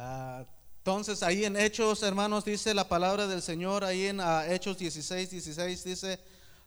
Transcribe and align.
Ah, 0.00 0.44
entonces 0.76 1.24
ahí 1.24 1.44
en 1.44 1.56
Hechos, 1.56 2.04
hermanos, 2.04 2.44
dice 2.44 2.72
la 2.72 2.88
palabra 2.88 3.26
del 3.26 3.42
Señor, 3.42 3.82
ahí 3.82 4.06
en 4.06 4.20
ah, 4.20 4.46
Hechos 4.46 4.78
16, 4.78 5.28
16 5.28 5.82
dice, 5.82 6.20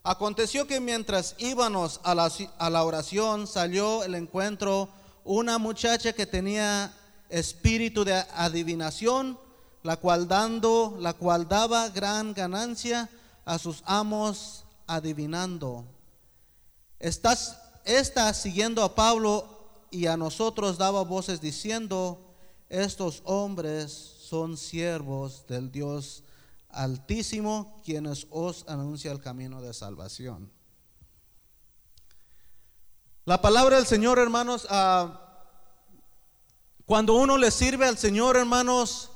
aconteció 0.04 0.68
que 0.68 0.82
mientras 0.82 1.36
íbamos 1.38 2.02
a 2.04 2.14
la, 2.14 2.30
a 2.58 2.70
la 2.70 2.84
oración 2.84 3.48
salió 3.48 4.04
el 4.04 4.16
encuentro 4.16 4.90
una 5.24 5.58
muchacha 5.60 6.12
que 6.12 6.26
tenía 6.26 6.94
espíritu 7.30 8.04
de 8.04 8.16
adivinación, 8.36 9.40
la 9.82 9.96
cual 9.96 10.28
dando, 10.28 10.98
la 11.00 11.14
cual 11.14 11.48
daba 11.48 11.88
gran 11.88 12.34
ganancia 12.34 13.10
a 13.46 13.58
sus 13.58 13.82
amos 13.86 14.66
adivinando. 14.88 15.86
Estás, 17.00 17.58
esta 17.86 18.34
siguiendo 18.34 18.84
a 18.84 18.94
Pablo 18.94 19.48
y 19.90 20.08
a 20.08 20.18
nosotros 20.18 20.78
daba 20.78 21.06
voces 21.06 21.40
diciendo, 21.40 22.28
estos 22.72 23.22
hombres 23.26 23.92
son 23.92 24.56
siervos 24.56 25.46
del 25.46 25.72
Dios 25.72 26.24
Altísimo, 26.70 27.82
quienes 27.84 28.28
os 28.30 28.64
anuncia 28.66 29.12
el 29.12 29.20
camino 29.20 29.62
de 29.62 29.74
salvación. 29.74 30.50
La 33.26 33.42
palabra 33.42 33.76
del 33.76 33.86
Señor, 33.86 34.20
hermanos, 34.20 34.66
ah, 34.70 35.50
cuando 36.86 37.16
uno 37.16 37.38
le 37.38 37.52
sirve 37.52 37.86
al 37.86 37.98
Señor, 37.98 38.38
hermanos, 38.38 39.10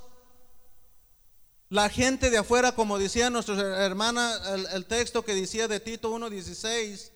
la 1.69 1.87
gente 1.87 2.29
de 2.29 2.39
afuera, 2.39 2.75
como 2.75 2.99
decía 2.99 3.29
nuestra 3.29 3.85
hermana, 3.85 4.37
el, 4.53 4.65
el 4.73 4.85
texto 4.85 5.23
que 5.23 5.33
decía 5.33 5.69
de 5.69 5.79
Tito 5.79 6.13
1.16, 6.13 7.11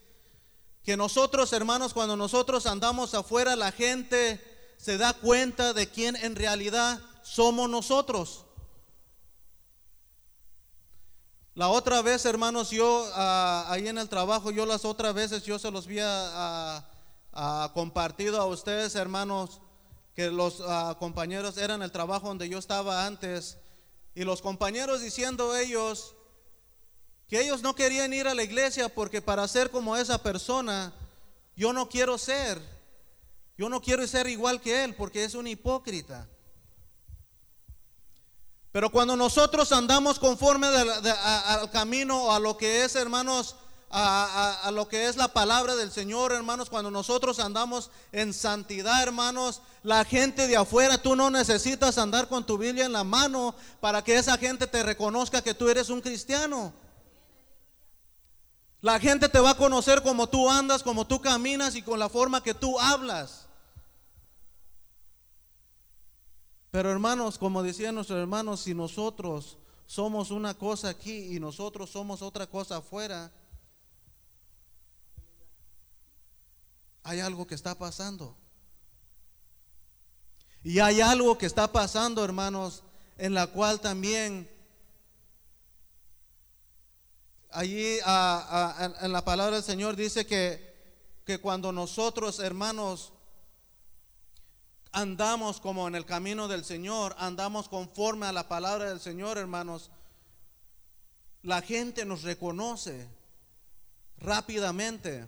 que 0.83 0.95
nosotros, 0.95 1.51
hermanos, 1.51 1.93
cuando 1.93 2.15
nosotros 2.15 2.65
andamos 2.65 3.13
afuera, 3.13 3.57
la 3.57 3.73
gente 3.73 4.48
se 4.79 4.97
da 4.97 5.13
cuenta 5.13 5.73
de 5.73 5.89
quién 5.89 6.15
en 6.15 6.37
realidad 6.37 7.01
somos 7.21 7.69
nosotros. 7.69 8.45
La 11.53 11.67
otra 11.67 12.01
vez, 12.01 12.23
hermanos, 12.23 12.69
yo 12.69 13.05
ah, 13.13 13.65
ahí 13.67 13.89
en 13.89 13.97
el 13.97 14.07
trabajo, 14.07 14.51
yo 14.51 14.65
las 14.65 14.85
otras 14.85 15.13
veces 15.13 15.43
yo 15.43 15.59
se 15.59 15.69
los 15.69 15.85
había 15.85 16.85
compartido 17.73 18.39
a 18.39 18.45
ustedes, 18.45 18.95
hermanos, 18.95 19.59
que 20.15 20.31
los 20.31 20.63
ah, 20.65 20.95
compañeros 20.97 21.57
eran 21.57 21.81
el 21.81 21.91
trabajo 21.91 22.29
donde 22.29 22.47
yo 22.47 22.57
estaba 22.57 23.05
antes, 23.05 23.57
y 24.15 24.23
los 24.23 24.41
compañeros 24.41 25.01
diciendo 25.01 25.57
ellos 25.57 26.15
que 27.27 27.41
ellos 27.41 27.61
no 27.61 27.75
querían 27.75 28.13
ir 28.13 28.27
a 28.27 28.33
la 28.33 28.43
iglesia 28.43 28.87
porque 28.87 29.21
para 29.21 29.47
ser 29.47 29.69
como 29.69 29.97
esa 29.97 30.23
persona, 30.23 30.93
yo 31.55 31.73
no 31.73 31.89
quiero 31.89 32.17
ser. 32.17 32.78
Yo 33.59 33.67
no 33.67 33.81
quiero 33.81 34.07
ser 34.07 34.25
igual 34.27 34.61
que 34.61 34.85
él 34.85 34.95
porque 34.95 35.25
es 35.25 35.35
un 35.35 35.45
hipócrita. 35.45 36.29
Pero 38.71 38.89
cuando 38.89 39.17
nosotros 39.17 39.73
andamos 39.73 40.17
conforme 40.17 40.67
al 40.67 41.69
camino 41.69 42.31
a 42.31 42.39
lo 42.39 42.55
que 42.55 42.85
es, 42.85 42.95
hermanos, 42.95 43.57
a, 43.89 44.61
a, 44.63 44.71
lo 44.71 44.87
que 44.87 45.09
es 45.09 45.17
la 45.17 45.33
palabra 45.33 45.75
del 45.75 45.91
Señor, 45.91 46.31
hermanos, 46.31 46.69
cuando 46.69 46.89
nosotros 46.89 47.41
andamos 47.41 47.91
en 48.13 48.33
santidad, 48.33 49.03
hermanos, 49.03 49.61
la 49.83 50.05
gente 50.05 50.47
de 50.47 50.55
afuera, 50.55 51.01
tú 51.01 51.17
no 51.17 51.29
necesitas 51.29 51.97
andar 51.97 52.29
con 52.29 52.45
tu 52.45 52.57
Biblia 52.57 52.85
en 52.85 52.93
la 52.93 53.03
mano 53.03 53.53
para 53.81 54.01
que 54.05 54.15
esa 54.15 54.37
gente 54.37 54.67
te 54.67 54.83
reconozca 54.83 55.41
que 55.41 55.53
tú 55.53 55.67
eres 55.67 55.89
un 55.89 55.99
cristiano. 55.99 56.71
La 58.79 59.01
gente 59.01 59.27
te 59.27 59.41
va 59.41 59.49
a 59.49 59.57
conocer 59.57 60.01
como 60.01 60.29
tú 60.29 60.49
andas, 60.49 60.81
como 60.81 61.05
tú 61.05 61.19
caminas 61.19 61.75
y 61.75 61.81
con 61.81 61.99
la 61.99 62.07
forma 62.07 62.41
que 62.41 62.53
tú 62.53 62.79
hablas. 62.79 63.48
Pero 66.71 66.91
hermanos, 66.91 67.37
como 67.37 67.63
decían 67.63 67.95
nuestros 67.95 68.19
hermanos, 68.19 68.61
si 68.61 68.75
nosotros 68.75 69.57
somos 69.87 70.29
una 70.29 70.53
cosa 70.53 70.89
aquí 70.89 71.35
y 71.35 71.39
nosotros 71.39 71.89
somos 71.89 72.21
otra 72.21 72.45
cosa 72.45 72.77
afuera, 72.77 73.31
hay 77.03 77.19
algo 77.19 77.47
que 77.47 77.55
está 77.55 77.75
pasando. 77.75 78.37
Y 80.63 80.79
hay 80.79 81.01
algo 81.01 81.37
que 81.37 81.47
está 81.47 81.71
pasando, 81.71 82.23
hermanos, 82.23 82.83
en 83.17 83.33
la 83.33 83.47
cual 83.47 83.79
también 83.79 84.47
allí 87.49 87.97
en 87.97 89.11
la 89.11 89.23
palabra 89.25 89.55
del 89.55 89.63
Señor 89.63 89.95
dice 89.95 90.27
que, 90.27 90.75
que 91.25 91.39
cuando 91.39 91.71
nosotros, 91.71 92.39
hermanos, 92.39 93.13
andamos 94.91 95.59
como 95.59 95.87
en 95.87 95.95
el 95.95 96.05
camino 96.05 96.47
del 96.47 96.65
Señor, 96.65 97.15
andamos 97.17 97.69
conforme 97.69 98.25
a 98.25 98.31
la 98.31 98.47
palabra 98.47 98.89
del 98.89 98.99
Señor, 98.99 99.37
hermanos, 99.37 99.91
la 101.41 101.61
gente 101.61 102.05
nos 102.05 102.23
reconoce 102.23 103.07
rápidamente. 104.17 105.27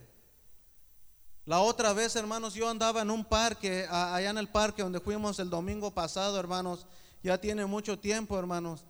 La 1.45 1.59
otra 1.59 1.93
vez, 1.93 2.15
hermanos, 2.15 2.53
yo 2.53 2.69
andaba 2.69 3.01
en 3.01 3.11
un 3.11 3.25
parque, 3.25 3.87
allá 3.89 4.29
en 4.29 4.37
el 4.37 4.49
parque 4.49 4.83
donde 4.83 4.99
fuimos 4.99 5.39
el 5.39 5.49
domingo 5.49 5.91
pasado, 5.91 6.39
hermanos, 6.39 6.85
ya 7.23 7.39
tiene 7.39 7.65
mucho 7.65 7.97
tiempo, 7.97 8.37
hermanos. 8.37 8.83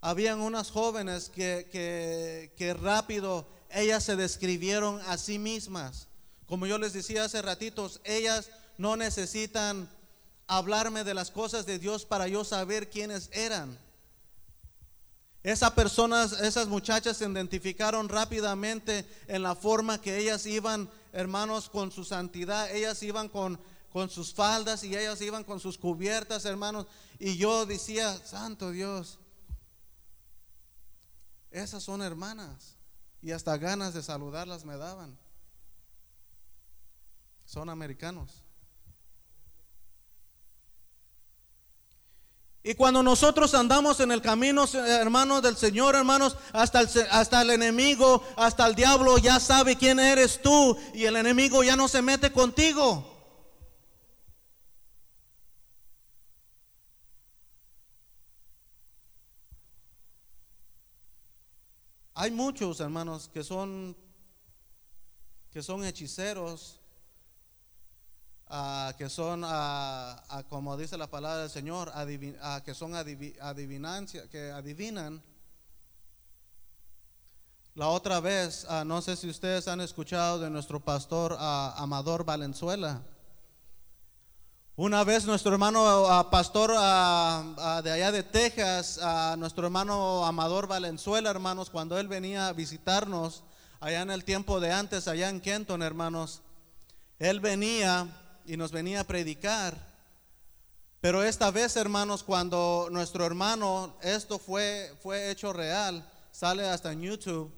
Habían 0.00 0.40
unas 0.40 0.70
jóvenes 0.70 1.30
que, 1.30 1.68
que, 1.72 2.52
que 2.56 2.74
rápido 2.74 3.46
ellas 3.70 4.04
se 4.04 4.16
describieron 4.16 5.00
a 5.06 5.16
sí 5.16 5.38
mismas. 5.38 6.08
Como 6.46 6.66
yo 6.66 6.78
les 6.78 6.92
decía 6.92 7.24
hace 7.24 7.40
ratitos, 7.40 8.00
ellas 8.04 8.50
no 8.76 8.96
necesitan 8.96 9.88
hablarme 10.46 11.04
de 11.04 11.14
las 11.14 11.30
cosas 11.30 11.66
de 11.66 11.78
Dios 11.78 12.04
para 12.04 12.28
yo 12.28 12.44
saber 12.44 12.90
quiénes 12.90 13.30
eran. 13.32 13.78
Esas 15.42 15.72
personas, 15.72 16.32
esas 16.40 16.68
muchachas 16.68 17.18
se 17.18 17.28
identificaron 17.28 18.08
rápidamente 18.08 19.06
en 19.28 19.42
la 19.42 19.54
forma 19.54 20.00
que 20.00 20.16
ellas 20.16 20.46
iban, 20.46 20.88
hermanos, 21.12 21.68
con 21.68 21.92
su 21.92 22.02
santidad. 22.04 22.70
Ellas 22.74 23.02
iban 23.02 23.28
con, 23.28 23.60
con 23.92 24.08
sus 24.08 24.32
faldas 24.32 24.84
y 24.84 24.96
ellas 24.96 25.20
iban 25.20 25.44
con 25.44 25.60
sus 25.60 25.76
cubiertas, 25.76 26.46
hermanos. 26.46 26.86
Y 27.18 27.36
yo 27.36 27.66
decía, 27.66 28.16
Santo 28.24 28.70
Dios, 28.70 29.18
esas 31.50 31.82
son 31.82 32.00
hermanas. 32.00 32.74
Y 33.20 33.32
hasta 33.32 33.56
ganas 33.58 33.92
de 33.92 34.02
saludarlas 34.02 34.64
me 34.64 34.78
daban. 34.78 35.18
Son 37.44 37.68
americanos. 37.68 38.43
Y 42.66 42.74
cuando 42.76 43.02
nosotros 43.02 43.52
andamos 43.52 44.00
en 44.00 44.10
el 44.10 44.22
camino, 44.22 44.64
hermanos 44.64 45.42
del 45.42 45.54
Señor, 45.54 45.94
hermanos, 45.94 46.38
hasta 46.54 46.80
el, 46.80 46.88
hasta 47.10 47.42
el 47.42 47.50
enemigo, 47.50 48.24
hasta 48.36 48.66
el 48.66 48.74
diablo 48.74 49.18
ya 49.18 49.38
sabe 49.38 49.76
quién 49.76 50.00
eres 50.00 50.40
tú 50.40 50.74
y 50.94 51.04
el 51.04 51.16
enemigo 51.16 51.62
ya 51.62 51.76
no 51.76 51.88
se 51.88 52.00
mete 52.00 52.32
contigo. 52.32 53.06
Hay 62.14 62.30
muchos 62.30 62.80
hermanos 62.80 63.28
que 63.28 63.44
son 63.44 63.94
que 65.50 65.62
son 65.62 65.84
hechiceros, 65.84 66.80
que 68.98 69.08
son, 69.08 69.44
como 70.48 70.76
dice 70.76 70.96
la 70.96 71.08
palabra 71.08 71.42
del 71.42 71.50
Señor, 71.50 71.92
que 72.64 72.74
son 72.74 72.94
adivinancia, 72.94 74.28
que 74.30 74.50
adivinan. 74.50 75.22
La 77.74 77.88
otra 77.88 78.20
vez, 78.20 78.66
no 78.86 79.02
sé 79.02 79.16
si 79.16 79.28
ustedes 79.28 79.66
han 79.66 79.80
escuchado 79.80 80.38
de 80.38 80.50
nuestro 80.50 80.78
pastor 80.78 81.36
Amador 81.38 82.24
Valenzuela. 82.24 83.02
Una 84.76 85.04
vez 85.04 85.24
nuestro 85.24 85.52
hermano 85.52 86.28
pastor 86.30 86.70
de 86.70 87.92
allá 87.92 88.12
de 88.12 88.22
Texas, 88.22 89.00
nuestro 89.38 89.64
hermano 89.66 90.24
Amador 90.24 90.66
Valenzuela, 90.68 91.30
hermanos, 91.30 91.70
cuando 91.70 91.98
él 91.98 92.06
venía 92.06 92.48
a 92.48 92.52
visitarnos 92.52 93.42
allá 93.80 94.02
en 94.02 94.10
el 94.10 94.24
tiempo 94.24 94.60
de 94.60 94.72
antes, 94.72 95.08
allá 95.08 95.28
en 95.28 95.40
Kenton, 95.40 95.82
hermanos, 95.82 96.42
él 97.18 97.40
venía 97.40 98.20
y 98.46 98.56
nos 98.56 98.72
venía 98.72 99.00
a 99.00 99.04
predicar. 99.04 99.76
Pero 101.00 101.22
esta 101.22 101.50
vez, 101.50 101.76
hermanos, 101.76 102.22
cuando 102.22 102.88
nuestro 102.90 103.26
hermano, 103.26 103.94
esto 104.02 104.38
fue, 104.38 104.92
fue 105.02 105.30
hecho 105.30 105.52
real, 105.52 106.08
sale 106.32 106.66
hasta 106.66 106.92
en 106.92 107.02
YouTube. 107.02 107.52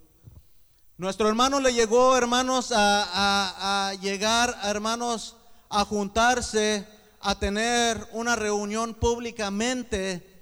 Nuestro 0.96 1.28
hermano 1.28 1.60
le 1.60 1.72
llegó, 1.72 2.16
hermanos, 2.16 2.72
a, 2.72 3.88
a 3.88 3.94
llegar, 3.94 4.58
hermanos, 4.64 5.36
a 5.68 5.84
juntarse, 5.84 6.86
a 7.20 7.38
tener 7.38 8.04
una 8.12 8.34
reunión 8.34 8.94
públicamente 8.94 10.36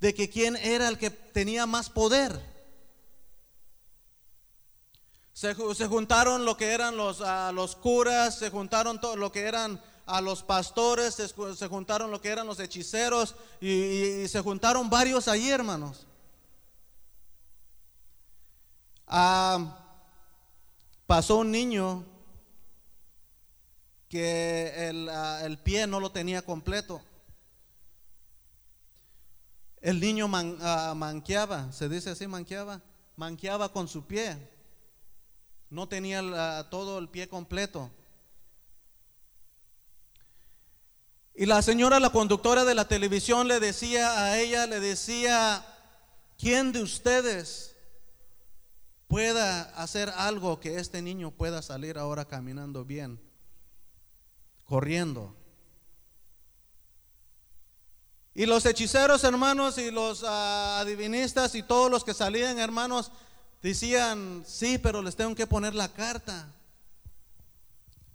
de 0.00 0.14
que 0.14 0.28
quién 0.28 0.56
era 0.56 0.88
el 0.88 0.98
que 0.98 1.10
tenía 1.10 1.66
más 1.66 1.88
poder. 1.88 2.51
Se, 5.42 5.54
juntaron 5.88 6.44
lo 6.44 6.56
que 6.56 6.70
eran 6.70 6.96
los, 6.96 7.20
ah, 7.20 7.50
los 7.52 7.74
curas, 7.74 8.38
se 8.38 8.48
juntaron 8.48 9.00
todo 9.00 9.16
lo 9.16 9.32
que 9.32 9.40
eran 9.40 9.82
a 10.06 10.20
los 10.20 10.44
pastores, 10.44 11.16
se, 11.16 11.26
se 11.26 11.66
juntaron 11.66 12.12
lo 12.12 12.20
que 12.20 12.28
eran 12.28 12.46
los 12.46 12.60
hechiceros 12.60 13.34
y, 13.60 14.28
se 14.28 14.40
juntaron 14.40 14.88
varios 14.88 15.26
ahí, 15.26 15.50
hermanos. 15.50 16.06
Ah, 19.08 19.80
pasó 21.08 21.38
un 21.38 21.50
niño 21.50 22.04
que 24.08 24.90
el, 24.90 25.08
ah, 25.08 25.40
el 25.42 25.58
pie 25.58 25.88
no 25.88 25.98
lo 25.98 26.12
tenía 26.12 26.42
completo. 26.42 27.02
El 29.80 29.98
niño 29.98 30.28
man- 30.28 30.58
ah, 30.60 30.94
manqueaba, 30.96 31.72
se 31.72 31.88
dice 31.88 32.10
así, 32.10 32.28
manqueaba, 32.28 32.80
manqueaba 33.16 33.72
con 33.72 33.88
su 33.88 34.06
pie. 34.06 34.51
No 35.72 35.88
tenía 35.88 36.68
todo 36.68 36.98
el 36.98 37.08
pie 37.08 37.30
completo. 37.30 37.90
Y 41.34 41.46
la 41.46 41.62
señora, 41.62 41.98
la 41.98 42.10
conductora 42.10 42.66
de 42.66 42.74
la 42.74 42.86
televisión, 42.86 43.48
le 43.48 43.58
decía 43.58 44.22
a 44.22 44.38
ella, 44.38 44.66
le 44.66 44.80
decía, 44.80 45.64
¿quién 46.36 46.72
de 46.72 46.82
ustedes 46.82 47.74
pueda 49.08 49.62
hacer 49.74 50.10
algo 50.10 50.60
que 50.60 50.78
este 50.78 51.00
niño 51.00 51.30
pueda 51.30 51.62
salir 51.62 51.96
ahora 51.96 52.26
caminando 52.26 52.84
bien, 52.84 53.18
corriendo? 54.66 55.34
Y 58.34 58.44
los 58.44 58.66
hechiceros, 58.66 59.24
hermanos, 59.24 59.78
y 59.78 59.90
los 59.90 60.22
ah, 60.22 60.80
adivinistas 60.80 61.54
y 61.54 61.62
todos 61.62 61.90
los 61.90 62.04
que 62.04 62.12
salían, 62.12 62.58
hermanos, 62.58 63.10
decían, 63.68 64.44
sí, 64.46 64.76
pero 64.78 65.02
les 65.02 65.16
tengo 65.16 65.34
que 65.34 65.46
poner 65.46 65.74
la 65.74 65.88
carta. 65.88 66.48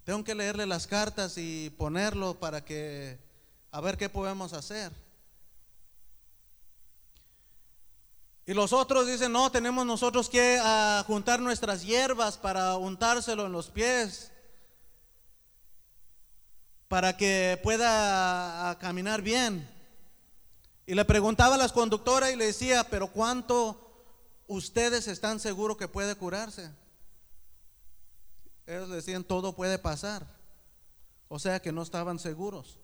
Tengo 0.03 0.23
que 0.23 0.35
leerle 0.35 0.65
las 0.65 0.87
cartas 0.87 1.37
y 1.37 1.69
ponerlo 1.71 2.35
para 2.35 2.63
que, 2.63 3.17
a 3.71 3.81
ver 3.81 3.97
qué 3.97 4.09
podemos 4.09 4.53
hacer. 4.53 4.91
Y 8.45 8.53
los 8.53 8.71
otros 8.71 9.07
dicen, 9.07 9.33
no, 9.33 9.51
tenemos 9.51 9.85
nosotros 9.85 10.29
que 10.29 10.57
ah, 10.61 11.03
juntar 11.05 11.41
nuestras 11.41 11.83
hierbas 11.83 12.37
para 12.37 12.77
untárselo 12.77 13.45
en 13.45 13.51
los 13.51 13.69
pies, 13.69 14.31
para 16.87 17.17
que 17.17 17.59
pueda 17.61 18.69
ah, 18.69 18.77
caminar 18.79 19.21
bien. 19.21 19.69
Y 20.85 20.95
le 20.95 21.03
preguntaba 21.03 21.55
a 21.55 21.57
las 21.57 21.73
conductoras 21.73 22.31
y 22.31 22.37
le 22.37 22.45
decía, 22.45 22.85
pero 22.89 23.07
¿cuánto 23.07 23.86
ustedes 24.47 25.07
están 25.07 25.39
seguros 25.39 25.77
que 25.77 25.87
puede 25.87 26.15
curarse? 26.15 26.71
Ellos 28.65 28.89
decían, 28.89 29.23
todo 29.23 29.55
puede 29.55 29.77
pasar. 29.77 30.27
O 31.29 31.39
sea 31.39 31.61
que 31.61 31.71
no 31.71 31.81
estaban 31.81 32.19
seguros. 32.19 32.79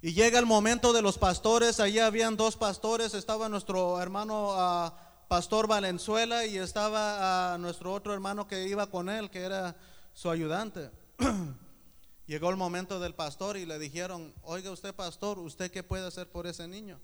Y 0.00 0.12
llega 0.12 0.38
el 0.38 0.46
momento 0.46 0.92
de 0.92 1.00
los 1.00 1.16
pastores, 1.16 1.80
allí 1.80 1.98
habían 1.98 2.36
dos 2.36 2.56
pastores, 2.56 3.14
estaba 3.14 3.48
nuestro 3.48 4.00
hermano 4.02 4.50
ah, 4.52 4.94
Pastor 5.28 5.66
Valenzuela 5.66 6.44
y 6.44 6.58
estaba 6.58 7.54
ah, 7.54 7.58
nuestro 7.58 7.92
otro 7.92 8.12
hermano 8.12 8.46
que 8.46 8.68
iba 8.68 8.90
con 8.90 9.08
él, 9.08 9.30
que 9.30 9.40
era 9.40 9.74
su 10.12 10.28
ayudante. 10.28 10.90
Llegó 12.26 12.50
el 12.50 12.56
momento 12.56 13.00
del 13.00 13.14
pastor 13.14 13.56
y 13.56 13.64
le 13.64 13.78
dijeron, 13.78 14.34
oiga 14.42 14.70
usted 14.70 14.94
pastor, 14.94 15.38
¿usted 15.38 15.70
qué 15.70 15.82
puede 15.82 16.06
hacer 16.06 16.30
por 16.30 16.46
ese 16.46 16.68
niño? 16.68 17.00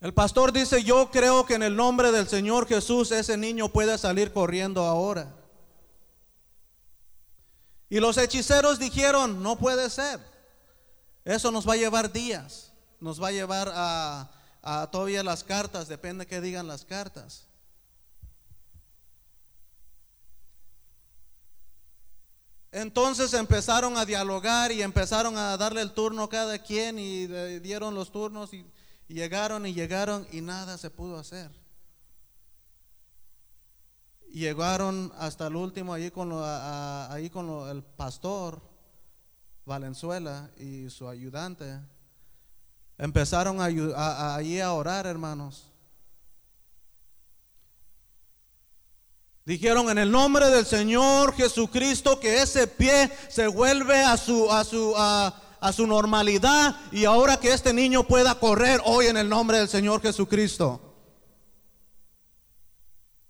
El 0.00 0.14
pastor 0.14 0.52
dice, 0.52 0.82
yo 0.82 1.10
creo 1.10 1.44
que 1.44 1.54
en 1.54 1.62
el 1.62 1.76
nombre 1.76 2.10
del 2.10 2.26
Señor 2.26 2.66
Jesús 2.66 3.12
ese 3.12 3.36
niño 3.36 3.68
puede 3.68 3.98
salir 3.98 4.32
corriendo 4.32 4.84
ahora. 4.84 5.34
Y 7.90 8.00
los 8.00 8.16
hechiceros 8.16 8.78
dijeron, 8.78 9.42
no 9.42 9.58
puede 9.58 9.90
ser. 9.90 10.20
Eso 11.24 11.50
nos 11.50 11.68
va 11.68 11.74
a 11.74 11.76
llevar 11.76 12.12
días. 12.12 12.72
Nos 12.98 13.22
va 13.22 13.28
a 13.28 13.32
llevar 13.32 13.70
a, 13.74 14.30
a 14.62 14.88
todavía 14.90 15.22
las 15.22 15.44
cartas, 15.44 15.86
depende 15.86 16.26
que 16.26 16.40
digan 16.40 16.66
las 16.66 16.86
cartas. 16.86 17.46
Entonces 22.72 23.34
empezaron 23.34 23.98
a 23.98 24.06
dialogar 24.06 24.72
y 24.72 24.80
empezaron 24.80 25.36
a 25.36 25.56
darle 25.58 25.82
el 25.82 25.92
turno 25.92 26.22
a 26.22 26.28
cada 26.30 26.58
quien 26.58 26.98
y 26.98 27.26
dieron 27.58 27.94
los 27.94 28.12
turnos 28.12 28.54
y, 28.54 28.64
llegaron 29.14 29.66
y 29.66 29.74
llegaron 29.74 30.26
y 30.32 30.40
nada 30.40 30.78
se 30.78 30.90
pudo 30.90 31.18
hacer. 31.18 31.50
Llegaron 34.32 35.12
hasta 35.18 35.48
el 35.48 35.56
último 35.56 35.92
con, 36.10 36.28
ahí 37.12 37.28
con 37.30 37.46
lo- 37.46 37.68
el 37.70 37.82
pastor 37.82 38.60
Valenzuela 39.66 40.50
y 40.58 40.88
su 40.90 41.08
ayudante. 41.08 41.80
Empezaron 42.96 43.60
a, 43.60 43.68
ayu- 43.68 43.92
a- 43.96 44.34
a- 44.34 44.36
allí 44.36 44.60
a 44.60 44.72
orar, 44.72 45.06
hermanos. 45.06 45.66
Dijeron 49.44 49.90
en 49.90 49.98
el 49.98 50.10
nombre 50.12 50.46
del 50.50 50.64
Señor 50.66 51.34
Jesucristo 51.34 52.20
que 52.20 52.42
ese 52.42 52.66
pie 52.68 53.10
se 53.28 53.48
vuelve 53.48 54.00
a 54.00 54.16
su 54.16 54.50
a 54.52 54.62
su 54.64 54.94
a, 54.96 55.34
a 55.60 55.72
su 55.72 55.86
normalidad 55.86 56.76
y 56.90 57.04
ahora 57.04 57.38
que 57.38 57.52
este 57.52 57.72
niño 57.72 58.04
pueda 58.04 58.34
correr 58.38 58.80
hoy 58.84 59.06
en 59.06 59.16
el 59.16 59.28
nombre 59.28 59.58
del 59.58 59.68
Señor 59.68 60.00
Jesucristo. 60.00 60.80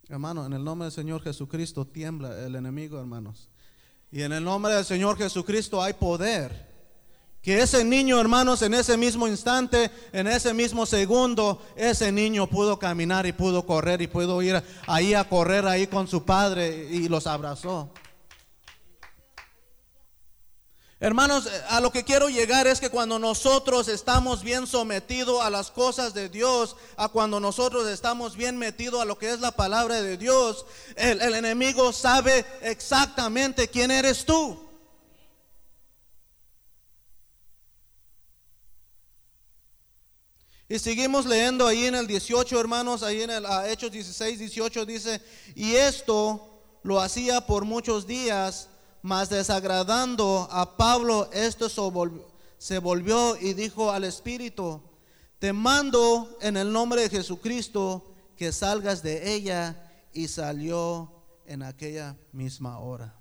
Hermano, 0.08 0.46
en 0.46 0.52
el 0.52 0.64
nombre 0.64 0.86
del 0.86 0.92
Señor 0.92 1.22
Jesucristo 1.22 1.84
tiembla 1.86 2.36
el 2.44 2.56
enemigo, 2.56 2.98
hermanos. 2.98 3.48
Y 4.10 4.22
en 4.22 4.32
el 4.32 4.42
nombre 4.42 4.74
del 4.74 4.84
Señor 4.84 5.16
Jesucristo 5.16 5.80
hay 5.82 5.92
poder. 5.92 6.68
Que 7.42 7.60
ese 7.60 7.84
niño, 7.84 8.20
hermanos, 8.20 8.60
en 8.62 8.74
ese 8.74 8.96
mismo 8.96 9.26
instante, 9.26 9.90
en 10.12 10.26
ese 10.26 10.52
mismo 10.52 10.84
segundo, 10.84 11.62
ese 11.74 12.12
niño 12.12 12.46
pudo 12.48 12.78
caminar 12.78 13.24
y 13.24 13.32
pudo 13.32 13.64
correr 13.64 14.02
y 14.02 14.08
pudo 14.08 14.42
ir 14.42 14.62
ahí 14.86 15.14
a 15.14 15.28
correr 15.28 15.64
ahí 15.66 15.86
con 15.86 16.06
su 16.06 16.24
padre 16.24 16.88
y 16.90 17.08
los 17.08 17.26
abrazó. 17.26 17.90
Hermanos, 21.02 21.48
a 21.70 21.80
lo 21.80 21.90
que 21.90 22.04
quiero 22.04 22.28
llegar 22.28 22.66
es 22.66 22.78
que 22.78 22.90
cuando 22.90 23.18
nosotros 23.18 23.88
estamos 23.88 24.42
bien 24.42 24.66
sometidos 24.66 25.42
a 25.42 25.48
las 25.48 25.70
cosas 25.70 26.12
de 26.12 26.28
Dios, 26.28 26.76
a 26.98 27.08
cuando 27.08 27.40
nosotros 27.40 27.88
estamos 27.88 28.36
bien 28.36 28.58
metidos 28.58 29.00
a 29.00 29.06
lo 29.06 29.16
que 29.16 29.30
es 29.30 29.40
la 29.40 29.50
palabra 29.50 30.02
de 30.02 30.18
Dios, 30.18 30.66
el, 30.96 31.22
enemigo 31.34 31.94
sabe 31.94 32.44
exactamente 32.60 33.66
quién 33.68 33.90
eres 33.90 34.26
tú. 34.26 34.60
Y 40.68 40.78
seguimos 40.78 41.24
leyendo 41.24 41.66
ahí 41.66 41.86
en 41.86 41.94
el 41.94 42.06
18, 42.06 42.60
hermanos, 42.60 43.02
ahí 43.02 43.22
en 43.22 43.30
el 43.30 43.46
Hechos 43.68 43.90
16, 43.90 44.38
18 44.38 44.84
dice, 44.84 45.22
y 45.54 45.76
esto 45.76 46.60
lo 46.82 47.00
hacía 47.00 47.46
por 47.46 47.64
muchos 47.64 48.06
días, 48.06 48.68
mas 49.02 49.30
desagradando 49.30 50.48
a 50.50 50.76
Pablo, 50.76 51.30
esto 51.32 51.68
se 52.58 52.78
volvió, 52.78 53.36
y 53.36 53.54
dijo 53.54 53.90
al 53.90 54.04
Espíritu, 54.04 54.82
te 55.38 55.52
mando 55.52 56.36
en 56.40 56.56
el 56.56 56.72
nombre 56.72 57.02
de 57.02 57.10
Jesucristo 57.10 58.14
que 58.36 58.52
salgas 58.52 59.02
de 59.02 59.34
ella, 59.34 59.86
y 60.12 60.28
salió 60.28 61.12
en 61.46 61.62
aquella 61.62 62.16
misma 62.32 62.78
hora. 62.78 63.14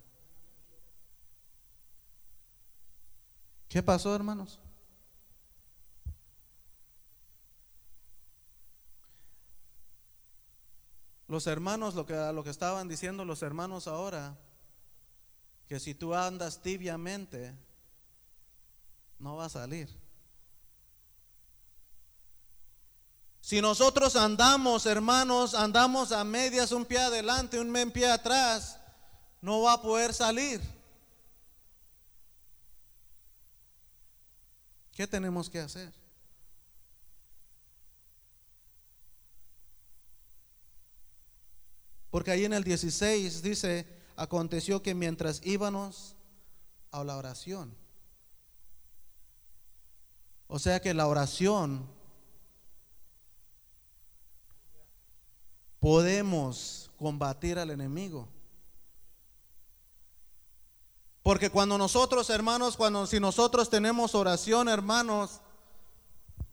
¿Qué 3.68 3.84
pasó, 3.84 4.16
hermanos? 4.16 4.60
Los 11.28 11.46
hermanos, 11.46 11.94
lo 11.94 12.08
que, 12.08 12.16
lo 12.34 12.44
que 12.44 12.50
estaban 12.50 12.88
diciendo 12.88 13.24
los 13.24 13.44
hermanos 13.44 13.88
ahora, 13.88 14.36
que 15.70 15.80
si 15.80 15.94
tú 15.94 16.16
andas 16.16 16.64
tibiamente, 16.64 17.56
no 19.20 19.36
va 19.36 19.46
a 19.46 19.50
salir. 19.50 19.88
Si 23.40 23.62
nosotros 23.62 24.16
andamos, 24.16 24.88
hermanos, 24.88 25.54
andamos 25.54 26.12
a 26.12 26.24
medias, 26.24 26.72
un 26.72 26.86
pie 26.86 26.98
adelante, 26.98 27.60
un 27.60 27.92
pie 27.92 28.10
atrás, 28.10 28.80
no 29.42 29.62
va 29.62 29.74
a 29.74 29.82
poder 29.82 30.12
salir. 30.12 30.60
¿Qué 34.94 35.06
tenemos 35.06 35.52
que 35.52 35.60
hacer? 35.60 35.94
Porque 42.10 42.32
ahí 42.32 42.46
en 42.46 42.54
el 42.54 42.64
16 42.64 43.44
dice, 43.44 43.99
aconteció 44.20 44.84
que 44.84 44.94
mientras 44.94 45.42
íbamos 45.46 46.16
a 46.92 47.04
la 47.04 47.16
oración, 47.16 47.74
o 50.48 50.60
sea 50.60 50.82
que 50.82 50.94
la 50.94 51.08
oración 51.08 51.88
podemos 55.80 56.92
combatir 56.98 57.58
al 57.58 57.72
enemigo. 57.72 58.28
Porque 61.24 61.50
cuando 61.50 61.78
nosotros, 61.78 62.30
hermanos, 62.30 62.76
cuando 62.76 63.06
si 63.06 63.20
nosotros 63.20 63.70
tenemos 63.70 64.16
oración, 64.16 64.68
hermanos, 64.68 65.40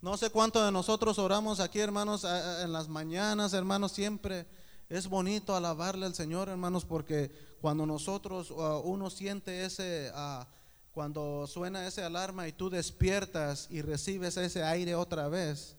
no 0.01 0.17
sé 0.17 0.31
cuánto 0.31 0.65
de 0.65 0.71
nosotros 0.71 1.19
oramos 1.19 1.59
aquí, 1.59 1.81
hermanos, 1.81 2.25
en 2.25 2.73
las 2.73 2.87
mañanas, 2.87 3.55
hermanos, 3.55 3.93
siempre 3.93 4.47
es 4.89 5.09
bonito 5.09 5.55
alabarle 5.55 6.07
al 6.07 6.15
Señor, 6.15 6.49
hermanos, 6.49 6.85
porque 6.85 7.31
cuando 7.61 7.87
nosotros, 7.87 8.51
uh, 8.51 8.81
uno 8.85 9.11
siente 9.11 9.65
ese, 9.65 10.13
uh, 10.15 10.45
cuando 10.93 11.47
suena 11.47 11.87
ese 11.87 12.03
alarma 12.03 12.47
y 12.47 12.53
tú 12.53 12.71
despiertas 12.71 13.67
y 13.71 13.83
recibes 13.83 14.37
ese 14.37 14.63
aire 14.63 14.95
otra 14.95 15.29
vez, 15.29 15.77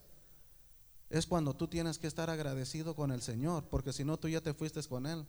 es 1.10 1.26
cuando 1.26 1.54
tú 1.54 1.68
tienes 1.68 1.98
que 1.98 2.06
estar 2.06 2.28
agradecido 2.28 2.94
con 2.94 3.10
el 3.10 3.22
Señor, 3.22 3.64
porque 3.70 3.92
si 3.92 4.04
no 4.04 4.18
tú 4.18 4.28
ya 4.28 4.42
te 4.42 4.52
fuiste 4.52 4.82
con 4.84 5.06
Él. 5.06 5.26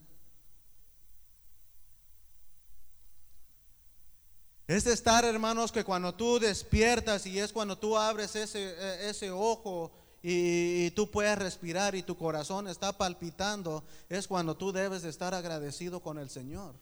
Es 4.67 4.85
estar, 4.85 5.25
hermanos, 5.25 5.71
que 5.71 5.83
cuando 5.83 6.13
tú 6.13 6.37
despiertas 6.37 7.25
y 7.25 7.39
es 7.39 7.51
cuando 7.51 7.75
tú 7.75 7.97
abres 7.97 8.35
ese, 8.35 8.75
e, 8.77 9.09
ese 9.09 9.31
ojo 9.31 9.91
y, 10.21 10.91
tú 10.91 11.09
puedes 11.09 11.37
respirar 11.37 11.95
y 11.95 12.03
tu 12.03 12.17
corazón 12.17 12.67
está 12.67 12.91
palpitando, 12.93 13.83
es 14.09 14.27
cuando 14.27 14.55
tú 14.55 14.71
debes 14.71 15.01
de 15.01 15.09
estar 15.09 15.33
agradecido 15.33 16.01
con 16.01 16.17
el 16.17 16.29
Señor. 16.29 16.75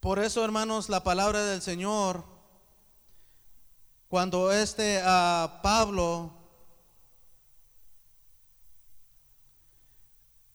Por 0.00 0.18
eso, 0.18 0.44
hermanos, 0.44 0.88
la 0.88 1.04
palabra 1.04 1.44
del 1.44 1.62
Señor, 1.62 2.24
cuando 4.08 4.52
este 4.52 5.00
a 5.04 5.60
Pablo, 5.62 6.41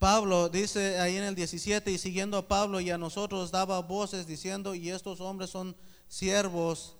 Pablo 0.07 0.47
dice 0.47 1.01
ahí 1.01 1.17
en 1.17 1.25
el 1.25 1.35
17, 1.35 1.91
y 1.91 1.97
siguiendo 1.97 2.37
a 2.37 2.47
Pablo 2.47 2.79
y 2.79 2.89
a 2.91 2.97
nosotros 2.97 3.51
daba 3.51 3.81
voces 3.81 4.25
diciendo, 4.25 4.73
y 4.73 4.89
estos 4.89 5.19
hombres 5.19 5.49
son 5.49 5.75
siervos, 6.07 6.95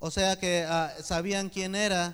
o 0.00 0.10
sea 0.10 0.36
que 0.36 0.66
ah, 0.68 0.92
sabían 1.00 1.48
quién 1.48 1.76
era, 1.76 2.12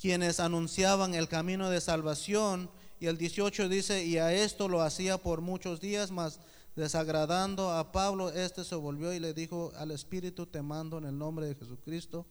quienes 0.00 0.40
anunciaban 0.40 1.12
el 1.12 1.28
camino 1.28 1.68
de 1.68 1.82
salvación. 1.82 2.70
Y 2.98 3.08
el 3.08 3.18
18 3.18 3.68
dice, 3.68 4.06
y 4.06 4.16
a 4.16 4.32
esto 4.32 4.66
lo 4.66 4.80
hacía 4.80 5.18
por 5.18 5.42
muchos 5.42 5.80
días, 5.80 6.10
mas 6.10 6.40
Desagradando 6.76 7.72
a 7.72 7.92
Pablo, 7.92 8.30
este 8.30 8.64
se 8.64 8.74
volvió 8.74 9.12
y 9.12 9.18
le 9.18 9.34
dijo 9.34 9.70
al 9.76 9.90
Espíritu, 9.90 10.46
te 10.46 10.62
mando 10.62 10.96
en 10.96 11.04
el 11.04 11.18
nombre 11.18 11.46
de 11.46 11.56
Jesucristo 11.56 12.24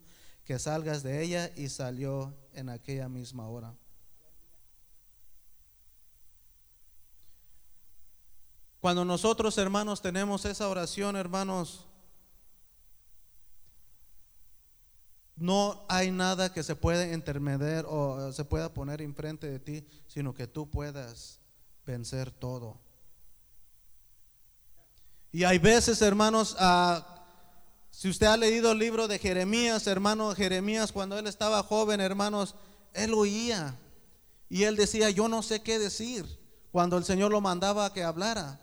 que 0.44 0.58
salgas 0.58 1.04
de 1.04 1.22
ella 1.22 1.52
y 1.56 1.70
salió 1.70 2.34
en 2.54 2.70
aquella 2.70 3.10
misma 3.10 3.48
hora. 3.48 3.76
Cuando 8.80 9.04
nosotros 9.04 9.58
hermanos 9.58 10.02
tenemos 10.02 10.46
esa 10.46 10.68
oración, 10.68 11.16
hermanos, 11.16 11.88
no 15.36 15.86
hay 15.88 16.12
nada 16.12 16.52
que 16.52 16.64
se 16.64 16.76
pueda 16.76 17.14
intermediar 17.14 17.86
o 17.88 18.32
se 18.34 18.44
pueda 18.46 18.74
poner 18.74 19.02
enfrente 19.02 19.50
de 19.50 19.60
ti, 19.60 19.88
sino 20.08 20.34
que 20.34 20.48
tú 20.48 20.70
puedas 20.70 21.40
vencer 21.86 22.32
todo. 22.32 22.80
Y 25.32 25.44
hay 25.44 25.60
veces, 25.60 26.02
hermanos, 26.02 26.56
ah, 26.60 27.24
si 27.92 28.10
usted 28.10 28.28
ha 28.28 28.38
leído 28.38 28.72
el 28.72 28.80
libro 28.80 29.08
de 29.08 29.20
Jeremías, 29.20 29.88
hermano 29.88 30.34
Jeremías, 30.34 30.92
cuando 30.92 31.18
él 31.18 31.28
estaba 31.28 31.64
joven, 31.64 32.00
hermanos, 32.00 32.56
él 32.94 33.14
oía. 33.14 33.76
Y 34.50 34.64
él 34.64 34.76
decía, 34.76 35.10
yo 35.10 35.28
no 35.28 35.44
sé 35.44 35.62
qué 35.62 35.78
decir, 35.78 36.26
cuando 36.72 36.98
el 36.98 37.04
Señor 37.04 37.32
lo 37.32 37.42
mandaba 37.42 37.86
a 37.86 37.94
que 37.94 38.04
hablara. 38.04 38.60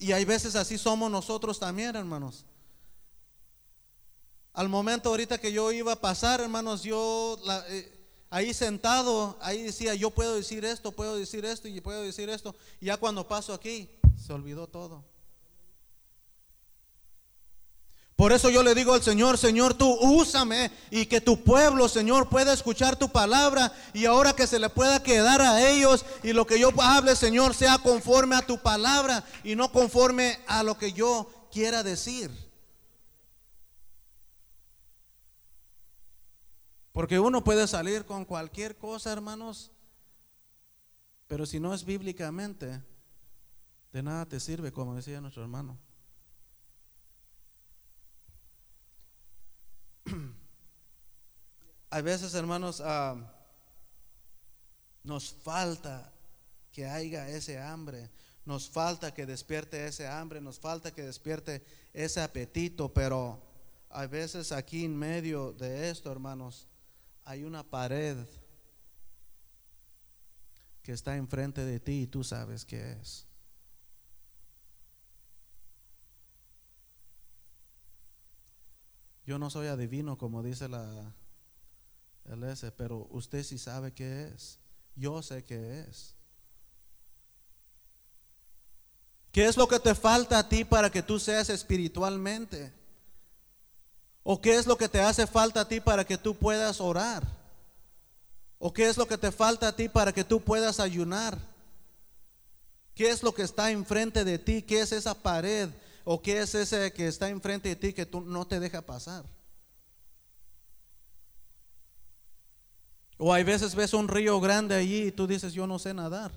Y 0.00 0.10
hay 0.10 0.24
veces 0.24 0.56
así 0.56 0.78
somos 0.78 1.08
nosotros 1.10 1.60
también, 1.60 1.94
hermanos. 1.94 2.44
Al 4.52 4.68
momento 4.68 5.10
ahorita 5.10 5.38
que 5.38 5.52
yo 5.52 5.70
iba 5.70 5.92
a 5.92 6.00
pasar, 6.00 6.40
hermanos, 6.40 6.82
yo... 6.82 7.38
La, 7.44 7.64
eh, 7.68 8.00
ahí 8.30 8.54
sentado, 8.54 9.36
ahí 9.40 9.62
decía, 9.62 9.94
yo 9.94 10.10
puedo 10.10 10.36
decir 10.36 10.64
esto, 10.64 10.92
puedo 10.92 11.16
decir 11.16 11.44
esto 11.44 11.68
y 11.68 11.80
puedo 11.80 12.02
decir 12.02 12.30
esto. 12.30 12.54
Y 12.80 12.86
ya 12.86 12.96
cuando 12.96 13.28
paso 13.28 13.52
aquí, 13.52 13.90
se 14.16 14.32
olvidó 14.32 14.66
todo. 14.66 15.04
Por 18.20 18.32
eso 18.32 18.50
yo 18.50 18.62
le 18.62 18.74
digo 18.74 18.92
al 18.92 19.02
Señor, 19.02 19.38
Señor, 19.38 19.72
tú 19.72 19.90
úsame 19.98 20.70
y 20.90 21.06
que 21.06 21.22
tu 21.22 21.42
pueblo, 21.42 21.88
Señor, 21.88 22.28
pueda 22.28 22.52
escuchar 22.52 22.98
tu 22.98 23.08
palabra 23.08 23.72
y 23.94 24.04
ahora 24.04 24.34
que 24.34 24.46
se 24.46 24.58
le 24.58 24.68
pueda 24.68 25.02
quedar 25.02 25.40
a 25.40 25.66
ellos 25.70 26.04
y 26.22 26.34
lo 26.34 26.46
que 26.46 26.60
yo 26.60 26.70
hable, 26.82 27.16
Señor, 27.16 27.54
sea 27.54 27.78
conforme 27.78 28.36
a 28.36 28.46
tu 28.46 28.58
palabra 28.58 29.24
y 29.42 29.56
no 29.56 29.72
conforme 29.72 30.38
a 30.48 30.62
lo 30.62 30.76
que 30.76 30.92
yo 30.92 31.30
quiera 31.50 31.82
decir. 31.82 32.30
Porque 36.92 37.18
uno 37.18 37.42
puede 37.42 37.66
salir 37.66 38.04
con 38.04 38.26
cualquier 38.26 38.76
cosa, 38.76 39.10
hermanos, 39.14 39.70
pero 41.26 41.46
si 41.46 41.58
no 41.58 41.72
es 41.72 41.86
bíblicamente, 41.86 42.82
de 43.94 44.02
nada 44.02 44.26
te 44.26 44.40
sirve, 44.40 44.72
como 44.72 44.94
decía 44.94 45.22
nuestro 45.22 45.42
hermano. 45.42 45.78
Hay 51.92 52.02
veces, 52.02 52.34
hermanos, 52.34 52.80
ah, 52.84 53.16
nos 55.02 55.32
falta 55.32 56.12
que 56.70 56.86
haya 56.86 57.28
ese 57.28 57.58
hambre, 57.58 58.08
nos 58.44 58.70
falta 58.70 59.12
que 59.12 59.26
despierte 59.26 59.86
ese 59.86 60.06
hambre, 60.06 60.40
nos 60.40 60.60
falta 60.60 60.92
que 60.92 61.02
despierte 61.02 61.64
ese 61.92 62.20
apetito, 62.20 62.94
pero 62.94 63.42
hay 63.88 64.06
veces 64.06 64.52
aquí 64.52 64.84
en 64.84 64.96
medio 64.96 65.52
de 65.52 65.90
esto, 65.90 66.12
hermanos, 66.12 66.68
hay 67.24 67.42
una 67.42 67.64
pared 67.64 68.16
que 70.84 70.92
está 70.92 71.16
enfrente 71.16 71.64
de 71.64 71.80
ti 71.80 72.02
y 72.02 72.06
tú 72.06 72.22
sabes 72.22 72.64
qué 72.64 72.92
es. 72.92 73.26
Yo 79.26 79.40
no 79.40 79.50
soy 79.50 79.66
adivino 79.66 80.16
como 80.18 80.42
dice 80.42 80.68
la 80.68 81.14
pero 82.76 83.08
usted 83.10 83.42
sí 83.42 83.58
sabe 83.58 83.92
qué 83.92 84.28
es. 84.28 84.58
Yo 84.94 85.22
sé 85.22 85.44
qué 85.44 85.80
es. 85.80 86.14
¿Qué 89.32 89.46
es 89.46 89.56
lo 89.56 89.68
que 89.68 89.78
te 89.78 89.94
falta 89.94 90.38
a 90.38 90.48
ti 90.48 90.64
para 90.64 90.90
que 90.90 91.02
tú 91.02 91.18
seas 91.18 91.50
espiritualmente? 91.50 92.72
¿O 94.22 94.40
qué 94.40 94.56
es 94.56 94.66
lo 94.66 94.76
que 94.76 94.88
te 94.88 95.00
hace 95.00 95.26
falta 95.26 95.62
a 95.62 95.68
ti 95.68 95.80
para 95.80 96.04
que 96.04 96.18
tú 96.18 96.36
puedas 96.36 96.80
orar? 96.80 97.26
¿O 98.58 98.72
qué 98.72 98.88
es 98.88 98.96
lo 98.96 99.06
que 99.06 99.16
te 99.16 99.32
falta 99.32 99.68
a 99.68 99.76
ti 99.76 99.88
para 99.88 100.12
que 100.12 100.24
tú 100.24 100.40
puedas 100.40 100.80
ayunar? 100.80 101.38
¿Qué 102.94 103.08
es 103.10 103.22
lo 103.22 103.32
que 103.32 103.42
está 103.42 103.70
enfrente 103.70 104.24
de 104.24 104.38
ti? 104.38 104.62
¿Qué 104.62 104.80
es 104.80 104.92
esa 104.92 105.14
pared? 105.14 105.70
¿O 106.04 106.20
qué 106.20 106.40
es 106.40 106.54
ese 106.54 106.92
que 106.92 107.06
está 107.06 107.28
enfrente 107.28 107.70
de 107.70 107.76
ti 107.76 107.92
que 107.92 108.04
tú 108.04 108.20
no 108.20 108.46
te 108.46 108.60
deja 108.60 108.82
pasar? 108.82 109.24
O 113.22 113.34
hay 113.34 113.44
veces 113.44 113.74
ves 113.74 113.92
un 113.92 114.08
río 114.08 114.40
grande 114.40 114.74
allí 114.74 115.08
y 115.08 115.12
tú 115.12 115.26
dices, 115.26 115.52
yo 115.52 115.66
no 115.66 115.78
sé 115.78 115.92
nadar. 115.92 116.32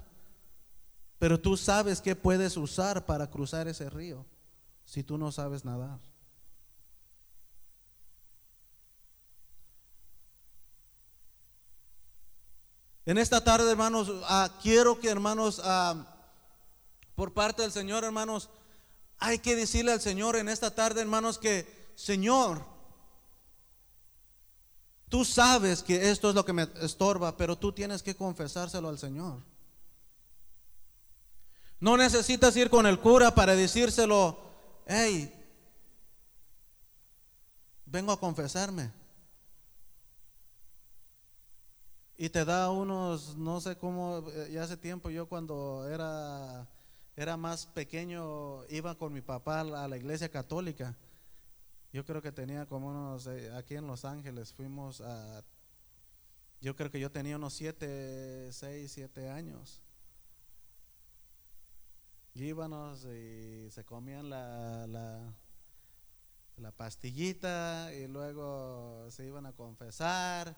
Pero 1.18 1.40
tú 1.40 1.56
sabes 1.56 2.02
qué 2.02 2.14
puedes 2.14 2.58
usar 2.58 3.06
para 3.06 3.32
cruzar 3.32 3.70
ese 3.70 3.90
río 3.90 4.26
si 4.84 5.02
tú 5.02 5.18
no 5.18 5.32
sabes 5.32 5.64
nadar. 5.64 5.98
En 13.06 13.18
esta 13.18 13.42
tarde, 13.42 13.72
hermanos, 13.72 14.12
ah, 14.24 14.50
quiero 14.62 15.00
que, 15.00 15.10
hermanos, 15.10 15.62
ah, 15.64 16.06
por 17.16 17.34
parte 17.34 17.62
del 17.62 17.72
Señor, 17.72 18.04
hermanos, 18.04 18.50
hay 19.20 19.40
que 19.40 19.56
decirle 19.56 19.94
al 19.94 20.02
Señor 20.02 20.36
en 20.36 20.50
esta 20.50 20.76
tarde, 20.76 21.00
hermanos, 21.00 21.38
que, 21.38 21.66
Señor, 21.96 22.73
tú 25.14 25.24
sabes 25.24 25.84
que 25.84 26.10
esto 26.10 26.30
es 26.30 26.34
lo 26.34 26.44
que 26.44 26.54
me 26.54 26.68
estorba, 26.82 27.38
pero 27.38 27.56
tú 27.56 27.72
tienes 27.72 28.02
que 28.02 28.16
confesárselo 28.16 28.90
al 28.90 28.98
Señor. 28.98 29.44
No 31.80 31.98
necesitas 31.98 32.58
ir 32.58 32.72
con 32.72 32.88
el 32.88 33.00
cura 33.00 33.36
para 33.36 33.56
decírselo, 33.56 34.40
hey, 34.88 35.32
vengo 37.86 38.12
a 38.12 38.20
confesarme. 38.20 38.92
Y 42.18 42.30
te 42.30 42.44
da 42.44 42.72
unos, 42.72 43.38
no 43.38 43.62
sé 43.62 43.78
cómo, 43.78 44.28
eh, 44.32 44.50
ya 44.52 44.64
hace 44.64 44.78
tiempo 44.78 45.12
yo 45.12 45.28
cuando 45.28 45.88
era, 45.92 46.68
era 47.16 47.38
más 47.38 47.68
pequeño 47.68 48.66
iba 48.68 48.96
con 48.96 49.14
mi 49.14 49.22
papá 49.22 49.60
a 49.60 49.88
la 49.88 49.96
iglesia 49.96 50.30
católica. 50.30 50.96
Yo 51.94 52.04
creo 52.04 52.24
que 52.24 52.32
tenía 52.32 52.66
como 52.66 52.88
unos, 52.88 53.28
eh, 53.28 53.54
aquí 53.56 53.76
en 53.76 53.86
Los 53.86 54.04
Ángeles 54.04 54.52
fuimos 54.52 55.00
a, 55.00 55.44
yo 56.60 56.76
creo 56.76 56.90
que 56.90 57.00
yo 57.00 57.12
tenía 57.12 57.36
unos 57.36 57.54
siete, 57.54 58.52
seis, 58.52 58.92
siete 58.92 59.30
años. 59.30 59.80
íbamos 62.34 63.06
y 63.06 63.70
se 63.70 63.86
comían 63.86 64.28
la, 64.32 64.88
la, 64.88 65.34
la 66.58 66.72
pastillita 66.72 67.94
y 67.94 68.08
luego 68.08 69.08
se 69.12 69.28
iban 69.28 69.46
a 69.46 69.54
confesar 69.54 70.56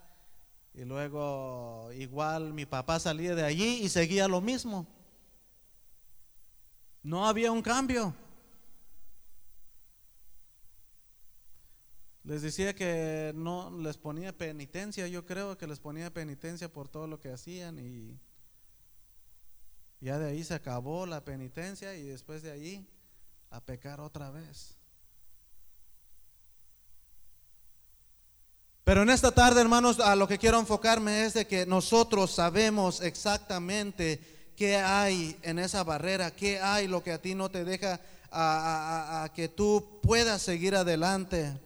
y 0.73 0.85
luego 0.85 1.91
igual 1.91 2.53
mi 2.53 2.65
papá 2.65 2.97
salía 2.97 3.35
de 3.35 3.43
allí 3.43 3.81
y 3.83 3.89
seguía 3.89 4.29
lo 4.29 4.39
mismo. 4.39 4.87
No 7.03 7.27
había 7.27 7.51
un 7.51 7.61
cambio. 7.61 8.15
Les 12.25 12.41
decía 12.41 12.73
que 12.73 13.31
no 13.35 13.69
les 13.79 13.97
ponía 13.97 14.35
penitencia, 14.35 15.07
yo 15.07 15.25
creo 15.25 15.57
que 15.57 15.67
les 15.67 15.79
ponía 15.79 16.11
penitencia 16.11 16.71
por 16.71 16.89
todo 16.89 17.05
lo 17.05 17.19
que 17.19 17.31
hacían 17.31 17.77
y 17.77 18.19
ya 20.01 20.17
de 20.17 20.29
ahí 20.29 20.43
se 20.43 20.55
acabó 20.55 21.05
la 21.05 21.23
penitencia 21.23 21.95
y 21.95 22.03
después 22.03 22.41
de 22.41 22.51
ahí 22.51 22.87
a 23.51 23.61
pecar 23.61 24.01
otra 24.01 24.31
vez. 24.31 24.75
Pero 28.83 29.01
en 29.01 29.09
esta 29.09 29.31
tarde, 29.31 29.61
hermanos, 29.61 29.99
a 29.99 30.15
lo 30.15 30.27
que 30.27 30.37
quiero 30.37 30.59
enfocarme 30.59 31.25
es 31.25 31.33
de 31.33 31.47
que 31.47 31.65
nosotros 31.65 32.31
sabemos 32.31 33.01
exactamente 33.01 34.51
qué 34.55 34.77
hay 34.77 35.37
en 35.41 35.57
esa 35.57 35.83
barrera, 35.83 36.29
qué 36.31 36.59
hay 36.59 36.87
lo 36.87 37.03
que 37.03 37.11
a 37.11 37.21
ti 37.21 37.33
no 37.33 37.49
te 37.49 37.65
deja 37.65 37.99
a, 38.31 39.27
que 39.33 39.47
tú 39.47 39.99
puedas 40.03 40.41
seguir 40.41 40.75
adelante. 40.75 41.59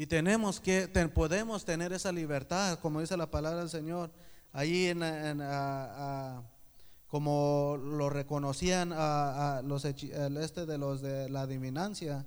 Y 0.00 0.06
tenemos 0.06 0.60
que, 0.60 0.88
podemos 1.12 1.66
tener 1.66 1.92
esa 1.92 2.10
libertad, 2.10 2.78
como 2.78 3.02
dice 3.02 3.18
la 3.18 3.30
palabra 3.30 3.60
del 3.60 3.68
Señor, 3.68 4.10
ahí 4.50 4.86
en, 4.86 5.00
como 7.06 7.76
lo 7.76 8.08
reconocían 8.08 8.94
a, 8.94 9.60
los 9.62 9.84
este 9.84 10.64
de 10.64 10.78
los 10.78 11.02
de 11.02 11.28
la 11.28 11.42
adiminancia, 11.42 12.24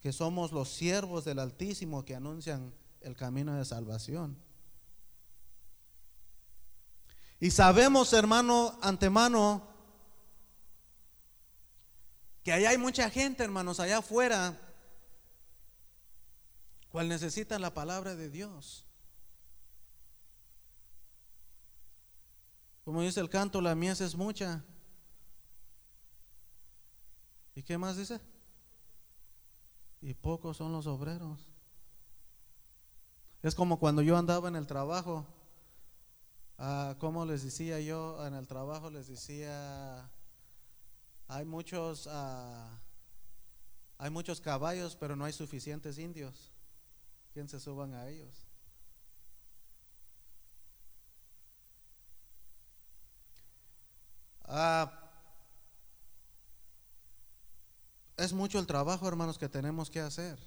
que 0.00 0.10
somos 0.10 0.52
los 0.52 0.70
siervos 0.70 1.26
del 1.26 1.38
Altísimo 1.38 2.02
que 2.02 2.14
anuncian 2.14 2.72
el 3.02 3.14
camino 3.14 3.54
de 3.56 3.66
salvación. 3.66 4.38
Y 7.40 7.50
sabemos, 7.50 8.14
hermano, 8.14 8.78
antemano, 8.80 9.68
que 12.42 12.54
allá 12.54 12.70
hay 12.70 12.78
mucha 12.78 13.10
gente, 13.10 13.44
hermanos, 13.44 13.80
allá 13.80 13.98
afuera, 13.98 14.58
cual 16.90 17.08
necesita 17.08 17.58
la 17.58 17.72
palabra 17.72 18.14
de 18.14 18.28
Dios. 18.28 18.84
Como 22.84 23.02
dice 23.02 23.20
el 23.20 23.30
canto, 23.30 23.60
la 23.60 23.74
mies 23.74 24.00
es 24.00 24.16
mucha. 24.16 24.64
¿Y 27.54 27.62
qué 27.62 27.78
más 27.78 27.96
dice? 27.96 28.20
Y 30.00 30.14
pocos 30.14 30.56
son 30.56 30.72
los 30.72 30.86
obreros. 30.86 31.48
Es 33.42 33.54
como 33.54 33.78
cuando 33.78 34.02
yo 34.02 34.16
andaba 34.16 34.48
en 34.48 34.56
el 34.56 34.66
trabajo. 34.66 35.26
Ah, 36.58 36.96
como 36.98 37.24
les 37.24 37.42
decía 37.42 37.80
yo 37.80 38.26
en 38.26 38.34
el 38.34 38.46
trabajo, 38.46 38.90
les 38.90 39.06
decía, 39.06 40.10
hay 41.26 41.44
muchos, 41.44 42.06
ah, 42.10 42.80
hay 43.96 44.10
muchos 44.10 44.40
caballos, 44.40 44.96
pero 44.96 45.16
no 45.16 45.24
hay 45.24 45.32
suficientes 45.32 45.96
indios. 45.98 46.52
¿Quién 47.32 47.48
se 47.48 47.60
suban 47.60 47.94
a 47.94 48.08
ellos? 48.08 48.46
Ah, 54.44 54.92
es 58.16 58.32
mucho 58.32 58.58
el 58.58 58.66
trabajo, 58.66 59.06
hermanos, 59.06 59.38
que 59.38 59.48
tenemos 59.48 59.88
que 59.88 60.00
hacer. 60.00 60.38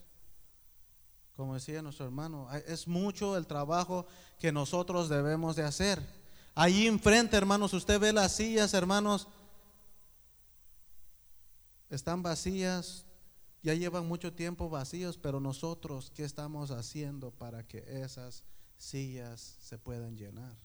Como 1.35 1.55
decía 1.55 1.81
nuestro 1.81 2.05
hermano, 2.05 2.47
es 2.67 2.87
mucho 2.87 3.35
el 3.37 3.47
trabajo 3.47 4.05
que 4.37 4.51
nosotros 4.51 5.09
debemos 5.09 5.55
de 5.55 5.63
hacer. 5.63 6.05
Allí 6.53 6.85
enfrente, 6.85 7.35
hermanos, 7.35 7.73
usted 7.73 7.99
ve 7.99 8.13
las 8.13 8.35
sillas, 8.35 8.73
hermanos, 8.75 9.27
están 11.89 12.21
vacías, 12.21 13.05
ya 13.63 13.73
llevan 13.73 14.05
mucho 14.05 14.33
tiempo 14.33 14.69
vacíos, 14.69 15.17
pero 15.17 15.39
nosotros, 15.39 16.11
¿qué 16.13 16.25
estamos 16.25 16.69
haciendo 16.69 17.31
para 17.31 17.65
que 17.65 17.83
esas 17.87 18.43
sillas 18.77 19.55
se 19.61 19.77
puedan 19.77 20.17
llenar? 20.17 20.55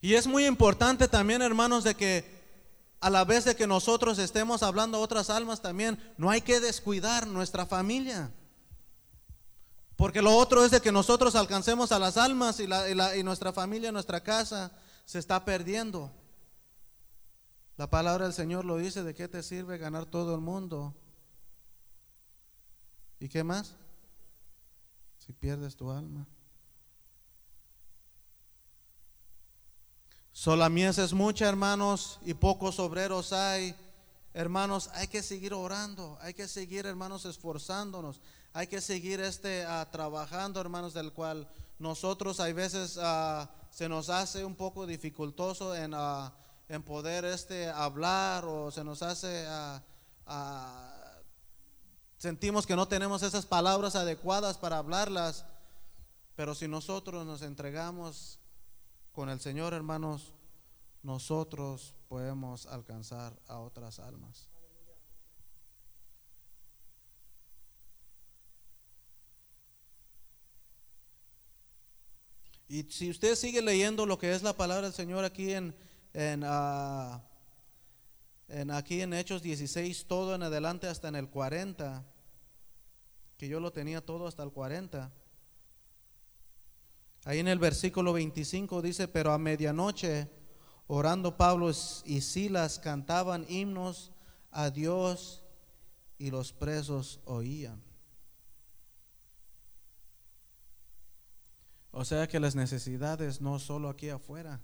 Y 0.00 0.14
es 0.14 0.26
muy 0.26 0.44
importante 0.44 1.06
también, 1.06 1.40
hermanos, 1.40 1.84
de 1.84 1.94
que 1.94 2.44
a 3.00 3.08
la 3.10 3.24
vez 3.24 3.44
de 3.44 3.54
que 3.54 3.66
nosotros 3.66 4.18
estemos 4.18 4.62
hablando 4.62 4.98
a 4.98 5.00
otras 5.00 5.30
almas 5.30 5.62
también, 5.62 5.98
no 6.18 6.30
hay 6.30 6.40
que 6.40 6.58
descuidar 6.58 7.26
nuestra 7.26 7.64
familia. 7.64 8.32
Porque 9.94 10.20
lo 10.20 10.36
otro 10.36 10.64
es 10.64 10.72
de 10.72 10.80
que 10.80 10.90
nosotros 10.90 11.36
alcancemos 11.36 11.92
a 11.92 12.00
las 12.00 12.16
almas 12.16 12.58
y, 12.58 12.64
y 12.64 13.22
nuestra 13.22 13.52
familia, 13.52 13.92
nuestra 13.92 14.20
casa, 14.20 14.72
se 15.04 15.20
está 15.20 15.44
perdiendo. 15.44 16.10
La 17.76 17.90
palabra 17.90 18.24
del 18.24 18.32
Señor 18.32 18.64
lo 18.64 18.76
dice, 18.76 19.02
¿de 19.02 19.14
qué 19.14 19.26
te 19.26 19.42
sirve 19.42 19.78
ganar 19.78 20.06
todo 20.06 20.34
el 20.34 20.40
mundo? 20.40 20.94
¿Y 23.18 23.28
qué 23.28 23.42
más? 23.42 23.74
Si 25.18 25.32
pierdes 25.32 25.74
tu 25.74 25.90
alma. 25.90 26.26
Sola 30.30 30.68
mies 30.68 30.98
es 30.98 31.12
mucha, 31.12 31.48
hermanos, 31.48 32.20
y 32.24 32.34
pocos 32.34 32.78
obreros 32.78 33.32
hay. 33.32 33.74
Hermanos, 34.34 34.90
hay 34.94 35.06
que 35.06 35.22
seguir 35.22 35.54
orando, 35.54 36.18
hay 36.20 36.34
que 36.34 36.48
seguir, 36.48 36.86
hermanos, 36.86 37.24
esforzándonos, 37.24 38.20
hay 38.52 38.66
que 38.66 38.80
seguir 38.80 39.20
este 39.20 39.64
uh, 39.64 39.88
trabajando, 39.90 40.60
hermanos, 40.60 40.92
del 40.92 41.12
cual 41.12 41.48
nosotros 41.78 42.40
hay 42.40 42.52
veces 42.52 42.96
uh, 42.96 43.46
se 43.70 43.88
nos 43.88 44.10
hace 44.10 44.44
un 44.44 44.56
poco 44.56 44.86
dificultoso 44.86 45.74
en 45.74 45.94
uh, 45.94 46.30
en 46.68 46.82
poder 46.82 47.24
este 47.24 47.68
hablar 47.68 48.44
o 48.44 48.70
se 48.70 48.84
nos 48.84 49.02
hace 49.02 49.46
sentimos 52.16 52.66
que 52.66 52.76
no 52.76 52.88
tenemos 52.88 53.22
esas 53.22 53.44
palabras 53.44 53.96
adecuadas 53.96 54.56
para 54.56 54.78
hablarlas, 54.78 55.44
pero 56.36 56.54
si 56.54 56.68
nosotros 56.68 57.26
nos 57.26 57.42
entregamos 57.42 58.38
con 59.12 59.28
el 59.28 59.40
Señor, 59.40 59.74
hermanos, 59.74 60.32
nosotros 61.02 61.94
podemos 62.08 62.66
alcanzar 62.66 63.38
a 63.46 63.58
otras 63.58 63.98
almas. 63.98 64.48
Y 72.66 72.84
si 72.84 73.10
usted 73.10 73.34
sigue 73.36 73.60
leyendo 73.60 74.06
lo 74.06 74.18
que 74.18 74.34
es 74.34 74.42
la 74.42 74.56
palabra 74.56 74.86
del 74.86 74.94
Señor 74.94 75.24
aquí 75.24 75.52
en, 75.52 75.76
en, 76.14 76.42
ah, 76.46 77.22
en 78.48 78.70
aquí 78.70 79.02
en 79.02 79.12
Hechos 79.12 79.42
16, 79.42 80.06
todo 80.06 80.34
en 80.34 80.44
adelante 80.44 80.86
hasta 80.86 81.08
en 81.08 81.16
el 81.16 81.28
40, 81.28 82.04
que 83.36 83.48
yo 83.48 83.60
lo 83.60 83.72
tenía 83.72 84.00
todo 84.00 84.26
hasta 84.26 84.44
el 84.44 84.52
40. 84.52 85.12
Ahí 87.24 87.40
en 87.40 87.48
el 87.48 87.58
versículo 87.58 88.12
25 88.12 88.80
dice, 88.80 89.08
pero 89.08 89.32
a 89.32 89.38
medianoche, 89.38 90.30
orando 90.86 91.36
Pablo 91.36 91.70
y 92.04 92.20
Silas 92.20 92.78
cantaban 92.78 93.44
himnos 93.48 94.12
a 94.50 94.70
Dios 94.70 95.42
y 96.16 96.30
los 96.30 96.52
presos 96.52 97.20
oían. 97.24 97.82
O 101.90 102.04
sea 102.04 102.28
que 102.28 102.40
las 102.40 102.54
necesidades 102.54 103.40
no 103.40 103.58
solo 103.58 103.88
aquí 103.88 104.10
afuera, 104.10 104.60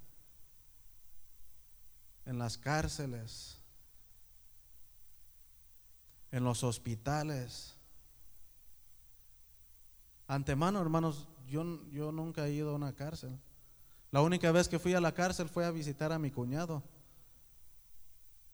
en 2.31 2.38
las 2.38 2.57
cárceles, 2.57 3.59
en 6.31 6.45
los 6.45 6.62
hospitales. 6.62 7.75
Antemano, 10.29 10.81
hermanos, 10.81 11.27
yo, 11.49 11.64
yo 11.90 12.12
nunca 12.12 12.47
he 12.47 12.53
ido 12.53 12.71
a 12.71 12.75
una 12.75 12.95
cárcel. 12.95 13.37
La 14.12 14.23
única 14.23 14.53
vez 14.53 14.69
que 14.69 14.79
fui 14.79 14.95
a 14.95 15.01
la 15.01 15.12
cárcel 15.12 15.49
fue 15.49 15.66
a 15.66 15.73
visitar 15.73 16.12
a 16.12 16.21
mi 16.21 16.31
cuñado. 16.31 16.85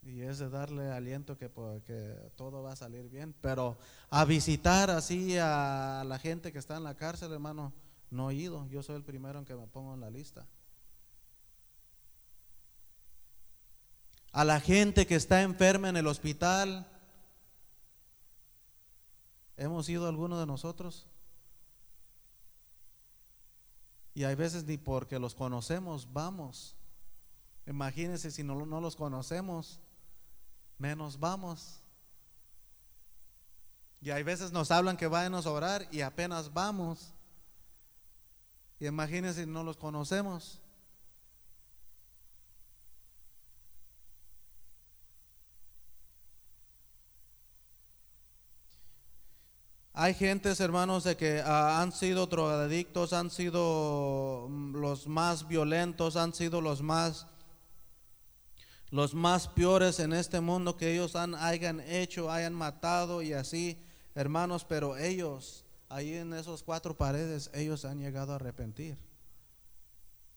Y 0.01 0.23
es 0.23 0.39
de 0.39 0.49
darle 0.49 0.91
aliento 0.91 1.37
que, 1.37 1.51
que 1.85 2.33
todo 2.35 2.63
va 2.63 2.73
a 2.73 2.77
salir 2.77 3.11
bien. 3.11 3.35
Pero 3.43 3.77
a 4.09 4.25
visitar 4.25 4.89
así 4.89 5.37
a 5.37 6.03
la 6.07 6.19
gente 6.19 6.51
que 6.51 6.59
está 6.59 6.79
en 6.79 6.85
la 6.85 6.95
cárcel, 6.95 7.31
hermano, 7.31 7.75
no 8.11 8.31
he 8.31 8.37
ido. 8.37 8.67
Yo 8.69 8.83
soy 8.83 8.97
el 8.97 9.05
primero 9.05 9.39
en 9.39 9.45
que 9.45 9.55
me 9.55 9.67
pongo 9.67 9.93
en 9.93 10.01
la 10.01 10.09
lista. 10.09 10.47
A 14.37 14.45
la 14.45 14.61
gente 14.61 15.07
que 15.07 15.15
está 15.15 15.41
enferma 15.41 15.89
en 15.89 15.97
el 15.97 16.07
hospital. 16.07 16.87
¿Hemos 19.57 19.89
ido 19.89 20.07
alguno 20.07 20.39
de 20.39 20.45
nosotros? 20.45 21.07
Y 24.13 24.25
hay 24.25 24.35
veces 24.35 24.65
ni 24.65 24.77
porque 24.77 25.19
los 25.19 25.35
conocemos 25.35 26.13
vamos. 26.13 26.77
Imagínense 27.67 28.31
si 28.31 28.45
no, 28.45 28.67
no 28.67 28.79
los 28.79 28.95
conocemos, 28.95 29.81
menos 30.77 31.19
vamos. 31.19 31.81
Y 34.03 34.11
hay 34.11 34.23
veces 34.23 34.53
nos 34.53 34.71
hablan 34.71 34.99
que 34.99 35.07
vayan 35.07 35.35
a 35.35 35.41
orar 35.41 35.89
y 35.91 36.03
apenas 36.03 36.53
vamos. 36.53 37.15
Y 38.79 38.87
imagínense 38.87 39.45
si 39.45 39.51
no 39.51 39.65
los 39.65 39.79
conocemos. 39.79 40.61
Hay 49.99 50.13
gentes, 50.13 50.61
hermanos, 50.61 51.05
de 51.05 51.17
que 51.17 51.41
ah, 51.41 51.81
han 51.81 51.91
sido 51.91 52.27
drogadictos, 52.27 53.15
han 53.15 53.31
sido 53.31 54.47
mm, 54.47 54.77
los 54.77 55.07
más 55.07 55.49
violentos, 55.49 56.17
han 56.17 56.35
sido 56.35 56.61
los 56.61 56.83
más 56.83 57.27
los 58.91 59.15
más 59.15 59.49
peores 59.49 59.99
en 59.99 60.13
este 60.13 60.43
mundo 60.43 60.77
que 60.77 60.93
ellos 60.93 61.17
han, 61.17 61.35
hayan 61.35 61.81
hecho, 61.81 62.31
hayan 62.31 62.53
matado 62.53 63.23
y 63.23 63.33
así, 63.33 63.83
hermanos, 64.15 64.67
pero 64.67 64.99
ellos, 64.99 65.65
ahí 65.89 66.13
en 66.13 66.35
esos 66.35 66.63
cuatro 66.63 66.95
paredes, 66.95 67.51
ellos 67.55 67.87
han 67.87 67.99
llegado 67.99 68.33
a 68.33 68.37
arrepentir. 68.37 68.99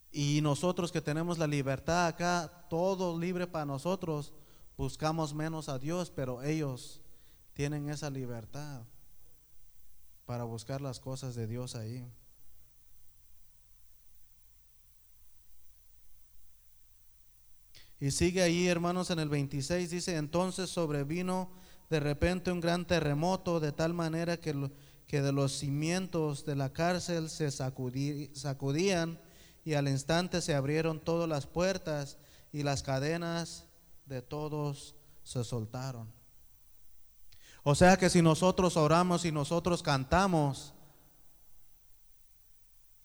Y 0.09 0.39
nosotros 0.41 0.89
que 0.89 1.01
tenemos 1.01 1.37
la 1.37 1.47
libertad 1.47 2.07
acá, 2.07 2.65
todo 2.69 3.19
libre 3.19 3.45
para 3.45 3.65
nosotros, 3.65 4.31
buscamos 4.77 5.33
menos 5.33 5.67
a 5.67 5.77
Dios, 5.77 6.09
pero 6.15 6.43
ellos 6.43 7.01
tienen 7.53 7.89
esa 7.89 8.09
libertad 8.09 8.83
para 10.29 10.43
buscar 10.43 10.79
las 10.79 10.99
cosas 10.99 11.33
de 11.33 11.47
Dios 11.47 11.73
ahí. 11.73 12.05
Y 17.99 18.11
sigue 18.11 18.43
ahí, 18.43 18.67
hermanos, 18.67 19.09
en 19.09 19.17
el 19.17 19.27
26 19.27 19.89
dice, 19.89 20.17
entonces 20.17 20.69
sobrevino 20.69 21.49
de 21.89 21.99
repente 21.99 22.51
un 22.51 22.59
gran 22.59 22.85
terremoto 22.85 23.59
de 23.59 23.71
tal 23.71 23.95
manera 23.95 24.37
que, 24.37 24.69
que 25.07 25.23
de 25.23 25.31
los 25.31 25.53
cimientos 25.53 26.45
de 26.45 26.55
la 26.55 26.73
cárcel 26.73 27.31
se 27.31 27.49
sacudían 27.49 29.19
y 29.65 29.73
al 29.73 29.87
instante 29.87 30.41
se 30.41 30.53
abrieron 30.53 30.99
todas 30.99 31.27
las 31.27 31.47
puertas 31.47 32.19
y 32.53 32.61
las 32.61 32.83
cadenas 32.83 33.65
de 34.05 34.21
todos 34.21 34.93
se 35.23 35.43
soltaron. 35.43 36.18
O 37.63 37.75
sea 37.75 37.97
que 37.97 38.09
si 38.09 38.21
nosotros 38.21 38.77
oramos 38.77 39.25
y 39.25 39.31
nosotros 39.31 39.83
cantamos, 39.83 40.73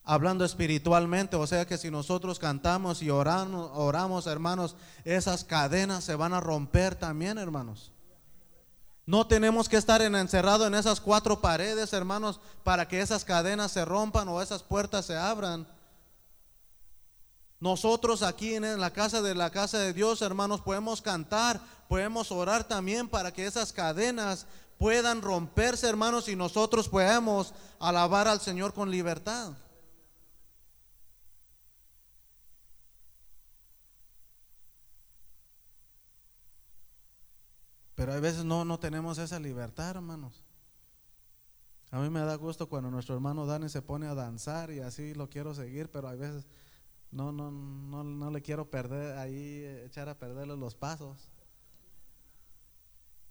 hablando 0.04 0.44
espiritualmente, 0.44 1.36
o 1.36 1.46
sea 1.46 1.66
que 1.66 1.78
si 1.78 1.90
nosotros 1.90 2.38
cantamos 2.38 3.02
y 3.02 3.10
oramos, 3.10 3.70
oramos, 3.74 4.26
hermanos, 4.26 4.76
esas 5.04 5.44
cadenas 5.44 6.04
se 6.04 6.14
van 6.14 6.34
a 6.34 6.40
romper 6.40 6.94
también, 6.94 7.38
hermanos. 7.38 7.90
No 9.06 9.26
tenemos 9.26 9.68
que 9.68 9.76
estar 9.76 10.00
encerrados 10.00 10.66
en 10.66 10.74
esas 10.74 11.00
cuatro 11.00 11.40
paredes, 11.40 11.92
hermanos, 11.92 12.40
para 12.62 12.88
que 12.88 13.00
esas 13.00 13.24
cadenas 13.24 13.72
se 13.72 13.84
rompan 13.84 14.28
o 14.28 14.40
esas 14.40 14.62
puertas 14.62 15.06
se 15.06 15.16
abran. 15.16 15.66
Nosotros 17.60 18.22
aquí 18.22 18.54
en 18.54 18.80
la 18.80 18.92
casa 18.92 19.22
de 19.22 19.34
la 19.34 19.50
casa 19.50 19.78
de 19.78 19.92
Dios, 19.92 20.22
hermanos, 20.22 20.60
podemos 20.60 21.02
cantar, 21.02 21.60
podemos 21.88 22.32
orar 22.32 22.64
también 22.64 23.08
para 23.08 23.32
que 23.32 23.46
esas 23.46 23.72
cadenas 23.72 24.46
puedan 24.78 25.22
romperse, 25.22 25.88
hermanos, 25.88 26.28
y 26.28 26.36
nosotros 26.36 26.88
podamos 26.88 27.54
alabar 27.78 28.28
al 28.28 28.40
Señor 28.40 28.74
con 28.74 28.90
libertad. 28.90 29.52
Pero 37.94 38.12
a 38.12 38.20
veces 38.20 38.44
no, 38.44 38.64
no 38.64 38.78
tenemos 38.78 39.18
esa 39.18 39.38
libertad, 39.38 39.90
hermanos. 39.90 40.42
A 41.90 42.00
mí 42.00 42.10
me 42.10 42.20
da 42.20 42.34
gusto 42.34 42.68
cuando 42.68 42.90
nuestro 42.90 43.14
hermano 43.14 43.46
Dani 43.46 43.68
se 43.68 43.80
pone 43.80 44.08
a 44.08 44.14
danzar 44.14 44.72
y 44.72 44.80
así 44.80 45.14
lo 45.14 45.30
quiero 45.30 45.54
seguir, 45.54 45.88
pero 45.90 46.08
a 46.08 46.14
veces 46.16 46.44
no, 47.12 47.30
no, 47.30 47.52
no, 47.52 48.02
no 48.02 48.30
le 48.32 48.42
quiero 48.42 48.68
perder 48.68 49.16
ahí, 49.16 49.64
echar 49.84 50.08
a 50.08 50.18
perderle 50.18 50.56
los 50.56 50.74
pasos. 50.74 51.30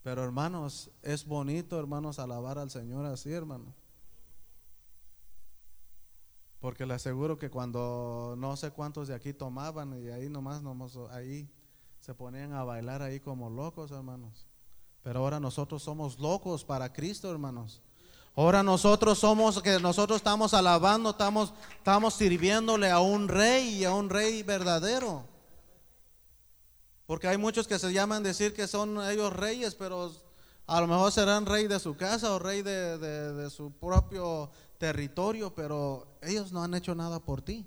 Pero 0.04 0.22
hermanos, 0.24 0.92
es 1.02 1.26
bonito, 1.26 1.80
hermanos, 1.80 2.20
alabar 2.20 2.60
al 2.60 2.70
Señor 2.70 3.06
así, 3.06 3.32
hermano. 3.32 3.74
Porque 6.60 6.86
le 6.86 6.94
aseguro 6.94 7.38
que 7.38 7.50
cuando 7.50 8.36
no 8.38 8.56
sé 8.58 8.72
cuántos 8.72 9.08
de 9.08 9.16
aquí 9.16 9.34
tomaban 9.34 9.94
y 10.02 10.10
ahí 10.10 10.30
nomás, 10.30 10.62
nomás 10.62 10.96
ahí 11.12 11.50
se 12.00 12.14
ponían 12.14 12.54
a 12.54 12.64
bailar 12.64 13.02
ahí 13.02 13.22
como 13.22 13.50
locos, 13.50 13.92
hermanos. 13.92 14.46
Pero 15.04 15.20
ahora 15.20 15.40
nosotros 15.40 15.84
somos 15.84 16.20
locos 16.20 16.66
para 16.66 16.92
Cristo, 16.92 17.32
hermanos. 17.32 17.82
Ahora 18.36 18.64
nosotros 18.64 19.20
somos 19.20 19.62
que 19.62 19.80
nosotros 19.80 20.18
estamos 20.18 20.54
alabando, 20.54 21.12
estamos, 21.12 21.54
estamos 21.78 22.14
sirviéndole 22.14 22.90
a 22.90 23.00
un 23.00 23.28
rey 23.28 23.80
y 23.80 23.86
a 23.86 23.94
un 23.94 24.10
rey 24.10 24.44
verdadero. 24.44 25.33
Porque 27.06 27.28
hay 27.28 27.38
muchos 27.38 27.68
que 27.68 27.80
se 27.80 27.92
llaman 27.92 28.24
decir 28.24 28.54
que 28.54 28.68
son 28.68 29.02
ellos 29.10 29.34
reyes, 29.34 29.76
pero 29.76 30.12
a 30.66 30.80
lo 30.80 30.88
mejor 30.88 31.12
serán 31.12 31.46
rey 31.46 31.68
de 31.68 31.80
su 31.80 31.96
casa 31.96 32.34
o 32.34 32.40
rey 32.40 32.62
de, 32.62 33.50
su 33.50 33.72
propio 33.72 34.50
territorio, 34.78 35.54
pero 35.54 36.18
ellos 36.22 36.52
no 36.52 36.64
han 36.64 36.74
hecho 36.74 36.96
nada 36.96 37.20
por 37.20 37.42
ti. 37.42 37.66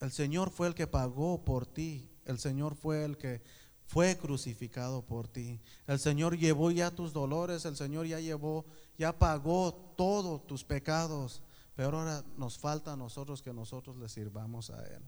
El 0.00 0.10
Señor 0.12 0.50
fue 0.50 0.68
el 0.68 0.74
que 0.74 0.86
pagó 0.86 1.44
por 1.44 1.66
ti. 1.66 2.10
El 2.24 2.38
Señor 2.38 2.74
fue 2.74 3.04
el 3.04 3.16
que 3.16 3.42
fue 3.86 4.16
crucificado 4.16 5.02
por 5.02 5.28
ti. 5.28 5.60
El 5.86 5.98
Señor 5.98 6.36
llevó 6.36 6.70
ya 6.70 6.90
tus 6.90 7.12
dolores, 7.12 7.64
el 7.64 7.76
Señor 7.76 8.06
ya 8.06 8.20
llevó, 8.20 8.64
ya 8.98 9.18
pagó 9.18 9.74
todos 9.96 10.46
tus 10.46 10.64
pecados, 10.64 11.42
pero 11.74 11.98
ahora 11.98 12.24
nos 12.36 12.58
falta 12.58 12.94
a 12.94 12.96
nosotros 12.96 13.42
que 13.42 13.52
nosotros 13.52 13.96
le 13.96 14.08
sirvamos 14.08 14.70
a 14.70 14.84
Él. 14.86 15.02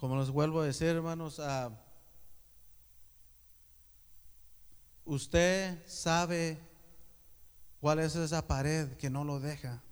Como 0.00 0.18
les 0.18 0.30
vuelvo 0.30 0.62
a 0.62 0.64
decir, 0.64 0.88
hermanos, 0.88 1.38
ah, 1.40 1.70
usted 5.04 5.78
sabe 5.86 6.58
cuál 7.82 7.98
es 7.98 8.16
esa 8.16 8.46
pared 8.46 8.88
que 8.96 9.10
no 9.10 9.24
lo 9.24 9.40
deja. 9.40 9.82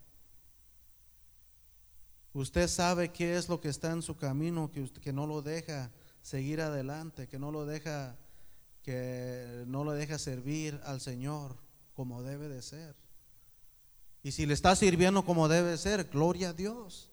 Usted 2.33 2.69
sabe 2.69 3.11
qué 3.11 3.37
es 3.37 3.51
lo 3.51 3.61
que 3.61 3.69
está 3.69 3.93
en 3.93 4.01
su 4.01 4.17
camino, 4.17 4.71
que, 4.73 4.91
que 4.93 5.13
no 5.13 5.27
lo 5.27 5.43
deja 5.43 5.91
seguir 6.23 6.63
adelante, 6.63 7.29
que 7.29 7.39
no 7.39 7.53
lo 7.53 7.67
deja, 7.67 8.17
que 8.83 9.65
no 9.67 9.85
lo 9.85 9.93
deja 9.93 10.19
servir 10.19 10.81
al 10.85 11.03
Señor 11.03 11.59
como 11.95 12.23
debe 12.23 12.49
de 12.49 12.63
ser. 12.63 12.97
Y 14.23 14.33
si 14.33 14.47
le 14.47 14.55
está 14.55 14.75
sirviendo 14.75 15.23
como 15.27 15.49
debe 15.49 15.77
ser, 15.77 16.05
gloria 16.05 16.51
a 16.51 16.53
Dios. 16.55 17.11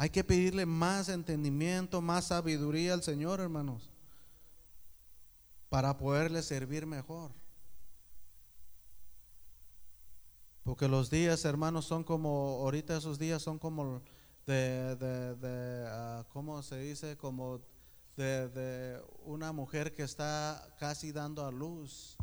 Hay 0.00 0.10
que 0.10 0.22
pedirle 0.22 0.64
más 0.64 1.08
entendimiento, 1.08 2.00
más 2.00 2.26
sabiduría 2.26 2.94
al 2.94 3.02
Señor, 3.02 3.40
hermanos, 3.40 3.90
para 5.68 5.98
poderle 5.98 6.40
servir 6.42 6.86
mejor. 6.86 7.32
Porque 10.62 10.86
los 10.86 11.10
días, 11.10 11.44
hermanos, 11.44 11.84
son 11.84 12.04
como, 12.04 12.60
ahorita 12.60 12.96
esos 12.96 13.18
días 13.18 13.42
son 13.42 13.58
como 13.58 14.00
de, 14.46 14.94
de, 14.94 15.84
ah, 15.88 16.24
¿cómo 16.28 16.62
se 16.62 16.78
dice? 16.78 17.16
Como 17.16 17.60
de, 18.16 19.02
una 19.24 19.50
mujer 19.50 19.96
que 19.96 20.04
está 20.04 20.76
casi 20.78 21.10
dando 21.10 21.44
a 21.44 21.50
luz. 21.50 22.16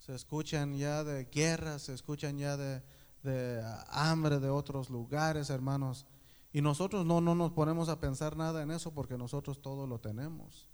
Se 0.00 0.16
escuchan 0.16 0.76
ya 0.76 1.04
de 1.04 1.26
guerras, 1.26 1.82
se 1.82 1.94
escuchan 1.94 2.38
ya 2.38 2.56
de, 2.56 2.82
de 3.22 3.62
hambre 3.88 4.40
de 4.40 4.50
otros 4.50 4.90
lugares, 4.90 5.48
hermanos. 5.48 6.06
Y 6.56 6.62
nosotros 6.62 7.04
no, 7.04 7.20
no 7.20 7.34
nos 7.34 7.52
ponemos 7.52 7.90
a 7.90 8.00
pensar 8.00 8.34
nada 8.34 8.62
en 8.62 8.70
eso 8.70 8.94
porque 8.94 9.18
nosotros 9.18 9.60
todo 9.60 9.86
lo 9.86 10.00
tenemos. 10.00 10.66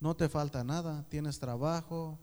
No 0.00 0.16
te 0.16 0.30
falta 0.30 0.64
nada, 0.64 1.04
tienes 1.10 1.38
trabajo, 1.38 2.18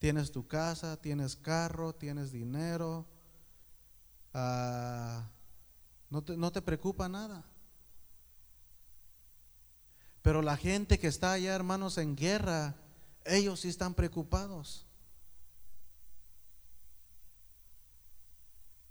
Tienes 0.00 0.32
tu 0.32 0.46
casa, 0.46 0.96
tienes 0.96 1.36
carro, 1.36 1.94
tienes 1.94 2.32
dinero. 2.32 3.06
Ah, 4.32 5.30
no, 6.08 6.22
te, 6.24 6.38
no 6.38 6.50
te 6.50 6.62
preocupa 6.62 7.06
nada. 7.06 7.44
Pero 10.22 10.40
la 10.40 10.56
gente 10.56 10.98
que 10.98 11.06
está 11.06 11.32
allá, 11.32 11.54
hermanos, 11.54 11.98
en 11.98 12.16
guerra, 12.16 12.76
Ellos 13.26 13.60
sí 13.60 13.68
están 13.68 13.92
preocupados. 13.92 14.86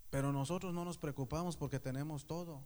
Pero 0.10 0.32
nosotros 0.32 0.74
no 0.74 0.86
nos 0.86 0.98
preocupamos 0.98 1.56
porque 1.56 1.80
tenemos 1.80 2.26
todo. 2.26 2.64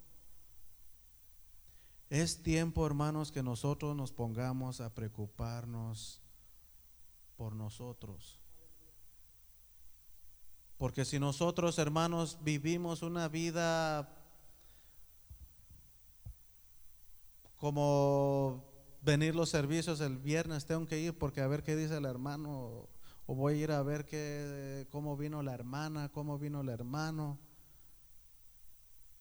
Es 2.09 2.43
tiempo, 2.43 2.85
hermanos, 2.85 3.31
que 3.31 3.43
nosotros 3.43 3.95
nos 3.95 4.11
pongamos 4.11 4.81
a 4.81 4.93
preocuparnos 4.93 6.21
por 7.35 7.55
nosotros. 7.55 8.39
Porque 10.77 11.05
si 11.05 11.19
nosotros, 11.19 11.77
hermanos, 11.79 12.37
vivimos 12.43 13.01
una 13.01 13.27
vida 13.27 14.23
como 17.57 18.63
venir 19.01 19.35
los 19.35 19.49
servicios 19.49 20.01
el 20.01 20.17
viernes, 20.17 20.65
tengo 20.65 20.85
que 20.85 20.99
ir 20.99 21.17
porque 21.17 21.41
a 21.41 21.47
ver 21.47 21.63
qué 21.63 21.75
dice 21.75 21.97
el 21.97 22.05
hermano, 22.05 22.89
o 23.25 23.35
voy 23.35 23.53
a 23.53 23.57
ir 23.57 23.71
a 23.71 23.81
ver 23.83 24.05
qué, 24.05 24.87
cómo 24.91 25.15
vino 25.15 25.41
la 25.43 25.53
hermana, 25.53 26.09
cómo 26.09 26.37
vino 26.37 26.61
el 26.61 26.69
hermano. 26.69 27.39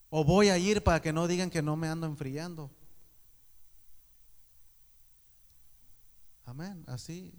O 0.09 0.23
voy 0.23 0.49
a 0.49 0.57
ir 0.57 0.83
para 0.83 1.01
que 1.01 1.13
no 1.13 1.27
digan 1.27 1.49
que 1.49 1.61
no 1.61 1.75
me 1.75 1.87
ando 1.87 2.05
enfriando. 2.05 2.69
Amén, 6.45 6.83
así. 6.87 7.33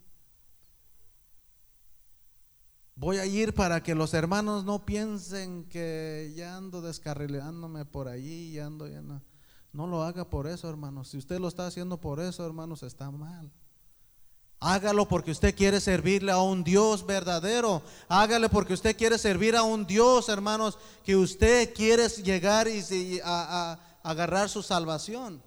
Voy 2.97 3.19
a 3.19 3.27
ir 3.27 3.55
para 3.55 3.83
que 3.83 3.95
los 3.95 4.15
hermanos 4.15 4.65
no 4.65 4.87
piensen 4.87 5.65
que 5.65 6.33
ya 6.37 6.57
ando 6.57 6.81
descarrilándome 6.81 7.85
por 7.85 8.09
allí, 8.09 8.53
ya 8.53 8.67
ando 8.67 8.89
ya 8.89 9.03
no. 9.03 9.23
No 9.73 9.89
lo 9.89 10.05
haga 10.05 10.31
por 10.31 10.47
eso, 10.47 10.71
hermanos. 10.71 11.09
Si 11.09 11.19
usted 11.19 11.41
lo 11.41 11.49
está 11.49 11.67
haciendo 11.67 12.01
por 12.01 12.21
eso, 12.21 12.47
hermanos, 12.47 12.85
está 12.85 13.11
mal. 13.11 13.53
Hágalo 14.67 15.07
porque 15.07 15.31
usted 15.31 15.55
quiere 15.55 15.79
servirle 15.79 16.33
a 16.33 16.41
un 16.41 16.65
Dios 16.65 17.05
verdadero. 17.05 17.83
Hágale 18.09 18.49
porque 18.49 18.73
usted 18.73 18.97
quiere 18.97 19.19
servir 19.19 19.55
a 19.57 19.63
un 19.63 19.87
Dios, 19.87 20.31
hermanos, 20.31 20.79
que 21.05 21.15
usted 21.17 21.75
quiere 21.75 22.09
llegar 22.09 22.67
y 22.67 23.21
a, 23.23 23.79
agarrar 24.03 24.49
su 24.49 24.63
salvación. 24.63 25.43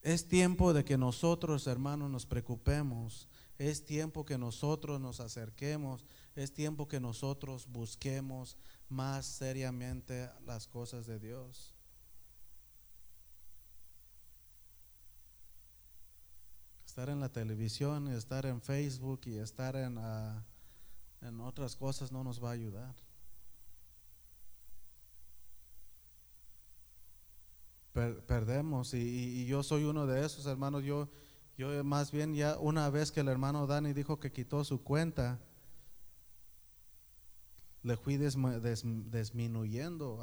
Es 0.00 0.26
tiempo 0.26 0.72
de 0.72 0.82
que 0.82 0.96
nosotros, 0.96 1.66
hermanos, 1.66 2.10
nos 2.10 2.24
preocupemos. 2.24 3.28
Es 3.58 3.84
tiempo 3.84 4.24
que 4.24 4.38
nosotros 4.38 4.98
nos 5.02 5.20
acerquemos. 5.20 6.06
Es 6.34 6.54
tiempo 6.54 6.88
que 6.88 6.98
nosotros 6.98 7.66
busquemos 7.66 8.56
más 8.88 9.26
seriamente 9.26 10.30
las 10.46 10.66
cosas 10.66 11.04
de 11.04 11.18
Dios. 11.18 11.75
Estar 16.96 17.10
en 17.10 17.20
la 17.20 17.28
televisión 17.28 18.08
y 18.08 18.14
estar 18.14 18.46
en 18.46 18.62
Facebook 18.62 19.20
y 19.26 19.36
estar 19.36 19.76
en, 19.76 19.98
ah, 19.98 20.42
en 21.20 21.42
otras 21.42 21.76
cosas 21.76 22.10
no 22.10 22.24
nos 22.24 22.42
va 22.42 22.48
a 22.48 22.52
ayudar. 22.52 22.94
perdemos 27.92 28.94
y, 28.94 29.44
yo 29.44 29.62
soy 29.62 29.84
uno 29.84 30.06
de 30.06 30.24
esos 30.24 30.46
hermanos. 30.46 30.84
Yo, 30.84 31.10
yo 31.58 31.84
más 31.84 32.12
bien 32.12 32.34
ya 32.34 32.58
una 32.58 32.88
vez 32.88 33.12
que 33.12 33.20
el 33.20 33.28
hermano 33.28 33.66
Dani 33.66 33.92
dijo 33.92 34.18
que 34.18 34.32
quitó 34.32 34.64
su 34.64 34.82
cuenta, 34.82 35.38
le 37.82 37.98
fui 37.98 38.16
disminuyendo. 38.16 40.22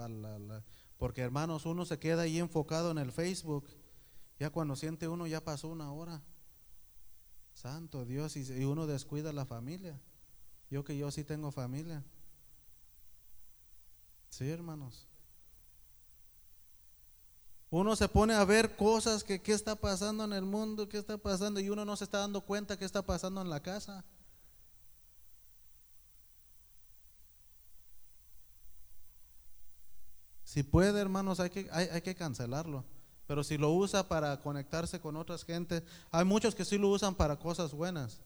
porque 0.97 1.21
hermanos, 1.21 1.67
uno 1.67 1.85
se 1.85 1.99
queda 1.99 2.23
ahí 2.23 2.39
enfocado 2.39 2.89
en 2.89 2.97
el 2.97 3.11
Facebook. 3.11 3.67
Ya 4.39 4.49
cuando 4.49 4.75
siente 4.75 5.07
uno 5.07 5.27
ya 5.27 5.39
pasó 5.39 5.67
una 5.67 5.91
hora. 5.91 6.23
Santo 7.53 8.05
Dios, 8.05 8.35
y 8.35 8.65
uno 8.65 8.87
descuida 8.87 9.31
la 9.31 9.45
familia. 9.45 9.99
Yo 10.69 10.83
que 10.83 10.97
yo 10.97 11.11
sí 11.11 11.23
tengo 11.23 11.51
familia. 11.51 12.03
Sí, 14.29 14.49
hermanos. 14.49 15.07
Uno 17.69 17.95
se 17.95 18.07
pone 18.07 18.33
a 18.33 18.45
ver 18.45 18.75
cosas 18.75 19.23
que 19.23 19.41
qué 19.41 19.51
está 19.53 19.75
pasando 19.75 20.23
en 20.23 20.33
el 20.33 20.43
mundo, 20.43 20.89
qué 20.89 20.97
está 20.97 21.17
pasando, 21.17 21.59
y 21.59 21.69
uno 21.69 21.85
no 21.85 21.95
se 21.95 22.03
está 22.03 22.19
dando 22.19 22.41
cuenta 22.41 22.77
qué 22.77 22.85
está 22.85 23.01
pasando 23.01 23.41
en 23.41 23.49
la 23.49 23.61
casa. 23.61 24.03
Si 30.43 30.61
puede, 30.61 30.99
hermanos, 30.99 31.39
hay 31.39 31.49
que, 31.49 31.67
hay 31.71 32.01
que 32.01 32.13
cancelarlo. 32.13 32.85
Pero 33.27 33.43
si 33.43 33.57
lo 33.57 33.71
usa 33.71 34.07
para 34.07 34.39
conectarse 34.41 34.99
con 34.99 35.15
otras 35.15 35.45
gentes, 35.45 35.83
hay 36.11 36.25
muchos 36.25 36.55
que 36.55 36.65
sí 36.65 36.77
lo 36.77 36.89
usan 36.89 37.15
para 37.15 37.37
cosas 37.37 37.73
buenas. 37.73 38.21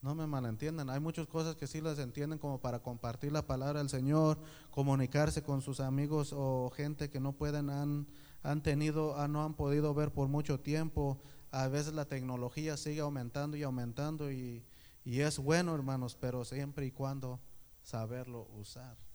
No 0.00 0.14
me 0.14 0.26
malentiendan, 0.26 0.90
hay 0.90 1.00
muchas 1.00 1.26
cosas 1.26 1.56
que 1.56 1.66
sí 1.66 1.80
las 1.80 1.98
entienden 1.98 2.38
como 2.38 2.60
para 2.60 2.80
compartir 2.80 3.32
la 3.32 3.46
palabra 3.46 3.80
del 3.80 3.88
Señor, 3.88 4.38
comunicarse 4.70 5.42
con 5.42 5.60
sus 5.60 5.80
amigos 5.80 6.32
o 6.32 6.70
gente 6.70 7.10
que 7.10 7.18
no 7.18 7.32
pueden, 7.32 7.68
han, 7.68 8.06
han 8.42 8.62
tenido, 8.62 9.16
ah, 9.18 9.26
no 9.26 9.44
han 9.44 9.54
podido 9.54 9.92
ver 9.94 10.12
por 10.12 10.28
mucho 10.28 10.60
tiempo. 10.60 11.20
A 11.50 11.66
veces 11.66 11.94
la 11.94 12.04
tecnología 12.04 12.76
sigue 12.76 13.00
aumentando 13.00 13.56
y 13.56 13.64
aumentando 13.64 14.30
y, 14.30 14.64
y 15.04 15.20
es 15.20 15.38
bueno, 15.38 15.74
hermanos, 15.74 16.16
pero 16.20 16.44
siempre 16.44 16.86
y 16.86 16.92
cuando 16.92 17.40
saberlo 17.82 18.46
usar. 18.56 19.07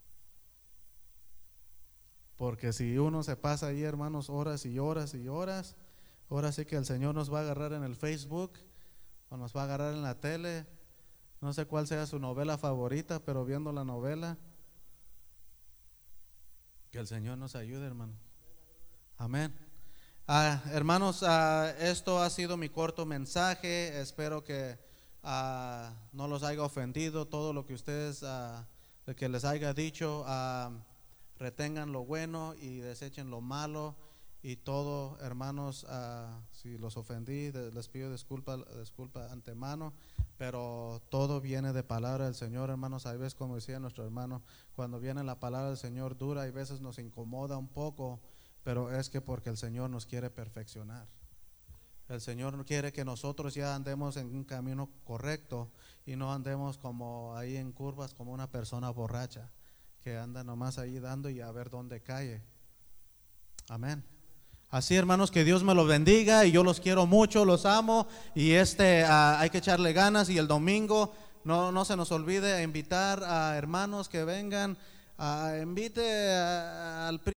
Porque 2.36 2.72
si 2.72 2.98
uno 2.98 3.22
se 3.22 3.36
pasa 3.36 3.68
ahí, 3.68 3.82
hermanos, 3.82 4.28
horas 4.28 4.66
y 4.66 4.78
horas 4.78 5.14
y 5.14 5.28
horas, 5.28 5.76
ahora 6.28 6.50
sí 6.52 6.64
que 6.64 6.76
el 6.76 6.84
Señor 6.84 7.14
nos 7.14 7.32
va 7.32 7.38
a 7.40 7.42
agarrar 7.42 7.72
en 7.72 7.84
el 7.84 7.94
Facebook 7.94 8.52
o 9.28 9.36
nos 9.36 9.54
va 9.54 9.62
a 9.62 9.64
agarrar 9.64 9.94
en 9.94 10.02
la 10.02 10.20
tele. 10.20 10.66
No 11.40 11.52
sé 11.52 11.66
cuál 11.66 11.86
sea 11.86 12.06
su 12.06 12.18
novela 12.18 12.58
favorita, 12.58 13.20
pero 13.20 13.44
viendo 13.44 13.70
la 13.72 13.84
novela, 13.84 14.36
que 16.90 16.98
el 16.98 17.06
Señor 17.06 17.38
nos 17.38 17.54
ayude, 17.54 17.86
hermano. 17.86 18.14
Amén. 19.18 19.54
Ah, 20.26 20.62
hermanos, 20.72 21.22
ah, 21.22 21.72
esto 21.78 22.20
ha 22.20 22.30
sido 22.30 22.56
mi 22.56 22.68
corto 22.68 23.04
mensaje. 23.04 24.00
Espero 24.00 24.42
que 24.42 24.78
ah, 25.22 25.92
no 26.12 26.26
los 26.28 26.42
haya 26.42 26.62
ofendido 26.62 27.26
todo 27.26 27.52
lo 27.52 27.66
que 27.66 27.74
ustedes, 27.74 28.24
que 29.16 29.28
les 29.28 29.44
haya 29.44 29.74
dicho 29.74 30.24
retengan 31.38 31.92
lo 31.92 32.04
bueno 32.04 32.54
y 32.60 32.78
desechen 32.78 33.30
lo 33.30 33.40
malo 33.40 33.96
y 34.46 34.56
todo, 34.56 35.18
hermanos, 35.20 35.86
ah, 35.88 36.42
si 36.52 36.76
los 36.76 36.98
ofendí, 36.98 37.50
les 37.50 37.88
pido 37.88 38.12
disculpa, 38.12 38.58
disculpa 38.78 39.32
antemano, 39.32 39.94
pero 40.36 41.00
todo 41.08 41.40
viene 41.40 41.72
de 41.72 41.82
palabra 41.82 42.26
del 42.26 42.34
Señor, 42.34 42.68
hermanos. 42.68 43.06
Hay 43.06 43.16
veces, 43.16 43.34
como 43.34 43.54
decía 43.54 43.80
nuestro 43.80 44.04
hermano, 44.04 44.42
cuando 44.76 45.00
viene 45.00 45.24
la 45.24 45.40
palabra 45.40 45.68
del 45.68 45.78
Señor 45.78 46.18
dura, 46.18 46.42
hay 46.42 46.50
veces 46.50 46.82
nos 46.82 46.98
incomoda 46.98 47.56
un 47.56 47.68
poco, 47.68 48.20
pero 48.62 48.94
es 48.94 49.08
que 49.08 49.22
porque 49.22 49.48
el 49.48 49.56
Señor 49.56 49.88
nos 49.88 50.04
quiere 50.04 50.28
perfeccionar. 50.28 51.08
El 52.10 52.20
Señor 52.20 52.62
quiere 52.66 52.92
que 52.92 53.06
nosotros 53.06 53.54
ya 53.54 53.74
andemos 53.74 54.18
en 54.18 54.26
un 54.26 54.44
camino 54.44 54.90
correcto 55.04 55.70
y 56.04 56.16
no 56.16 56.34
andemos 56.34 56.76
como 56.76 57.34
ahí 57.34 57.56
en 57.56 57.72
curvas 57.72 58.12
como 58.12 58.32
una 58.32 58.50
persona 58.50 58.90
borracha 58.90 59.50
que 60.04 60.18
anda 60.18 60.44
nomás 60.44 60.76
ahí 60.76 60.98
dando 60.98 61.30
y 61.30 61.40
a 61.40 61.50
ver 61.50 61.70
dónde 61.70 62.02
cae. 62.02 62.42
Amén. 63.70 64.04
Así, 64.68 64.94
hermanos, 64.96 65.30
que 65.30 65.44
Dios 65.44 65.64
me 65.64 65.74
los 65.74 65.88
bendiga 65.88 66.44
y 66.44 66.52
yo 66.52 66.62
los 66.62 66.78
quiero 66.78 67.06
mucho, 67.06 67.46
los 67.46 67.64
amo 67.64 68.06
y 68.34 68.50
este 68.50 69.02
ah, 69.04 69.40
hay 69.40 69.48
que 69.48 69.58
echarle 69.58 69.94
ganas 69.94 70.28
y 70.28 70.36
el 70.36 70.46
domingo 70.46 71.14
no, 71.44 71.72
no 71.72 71.86
se 71.86 71.96
nos 71.96 72.12
olvide 72.12 72.62
invitar 72.62 73.24
a 73.24 73.56
hermanos 73.56 74.10
que 74.10 74.24
vengan, 74.24 74.76
a, 75.16 75.56
invite 75.62 76.34
al. 76.34 77.33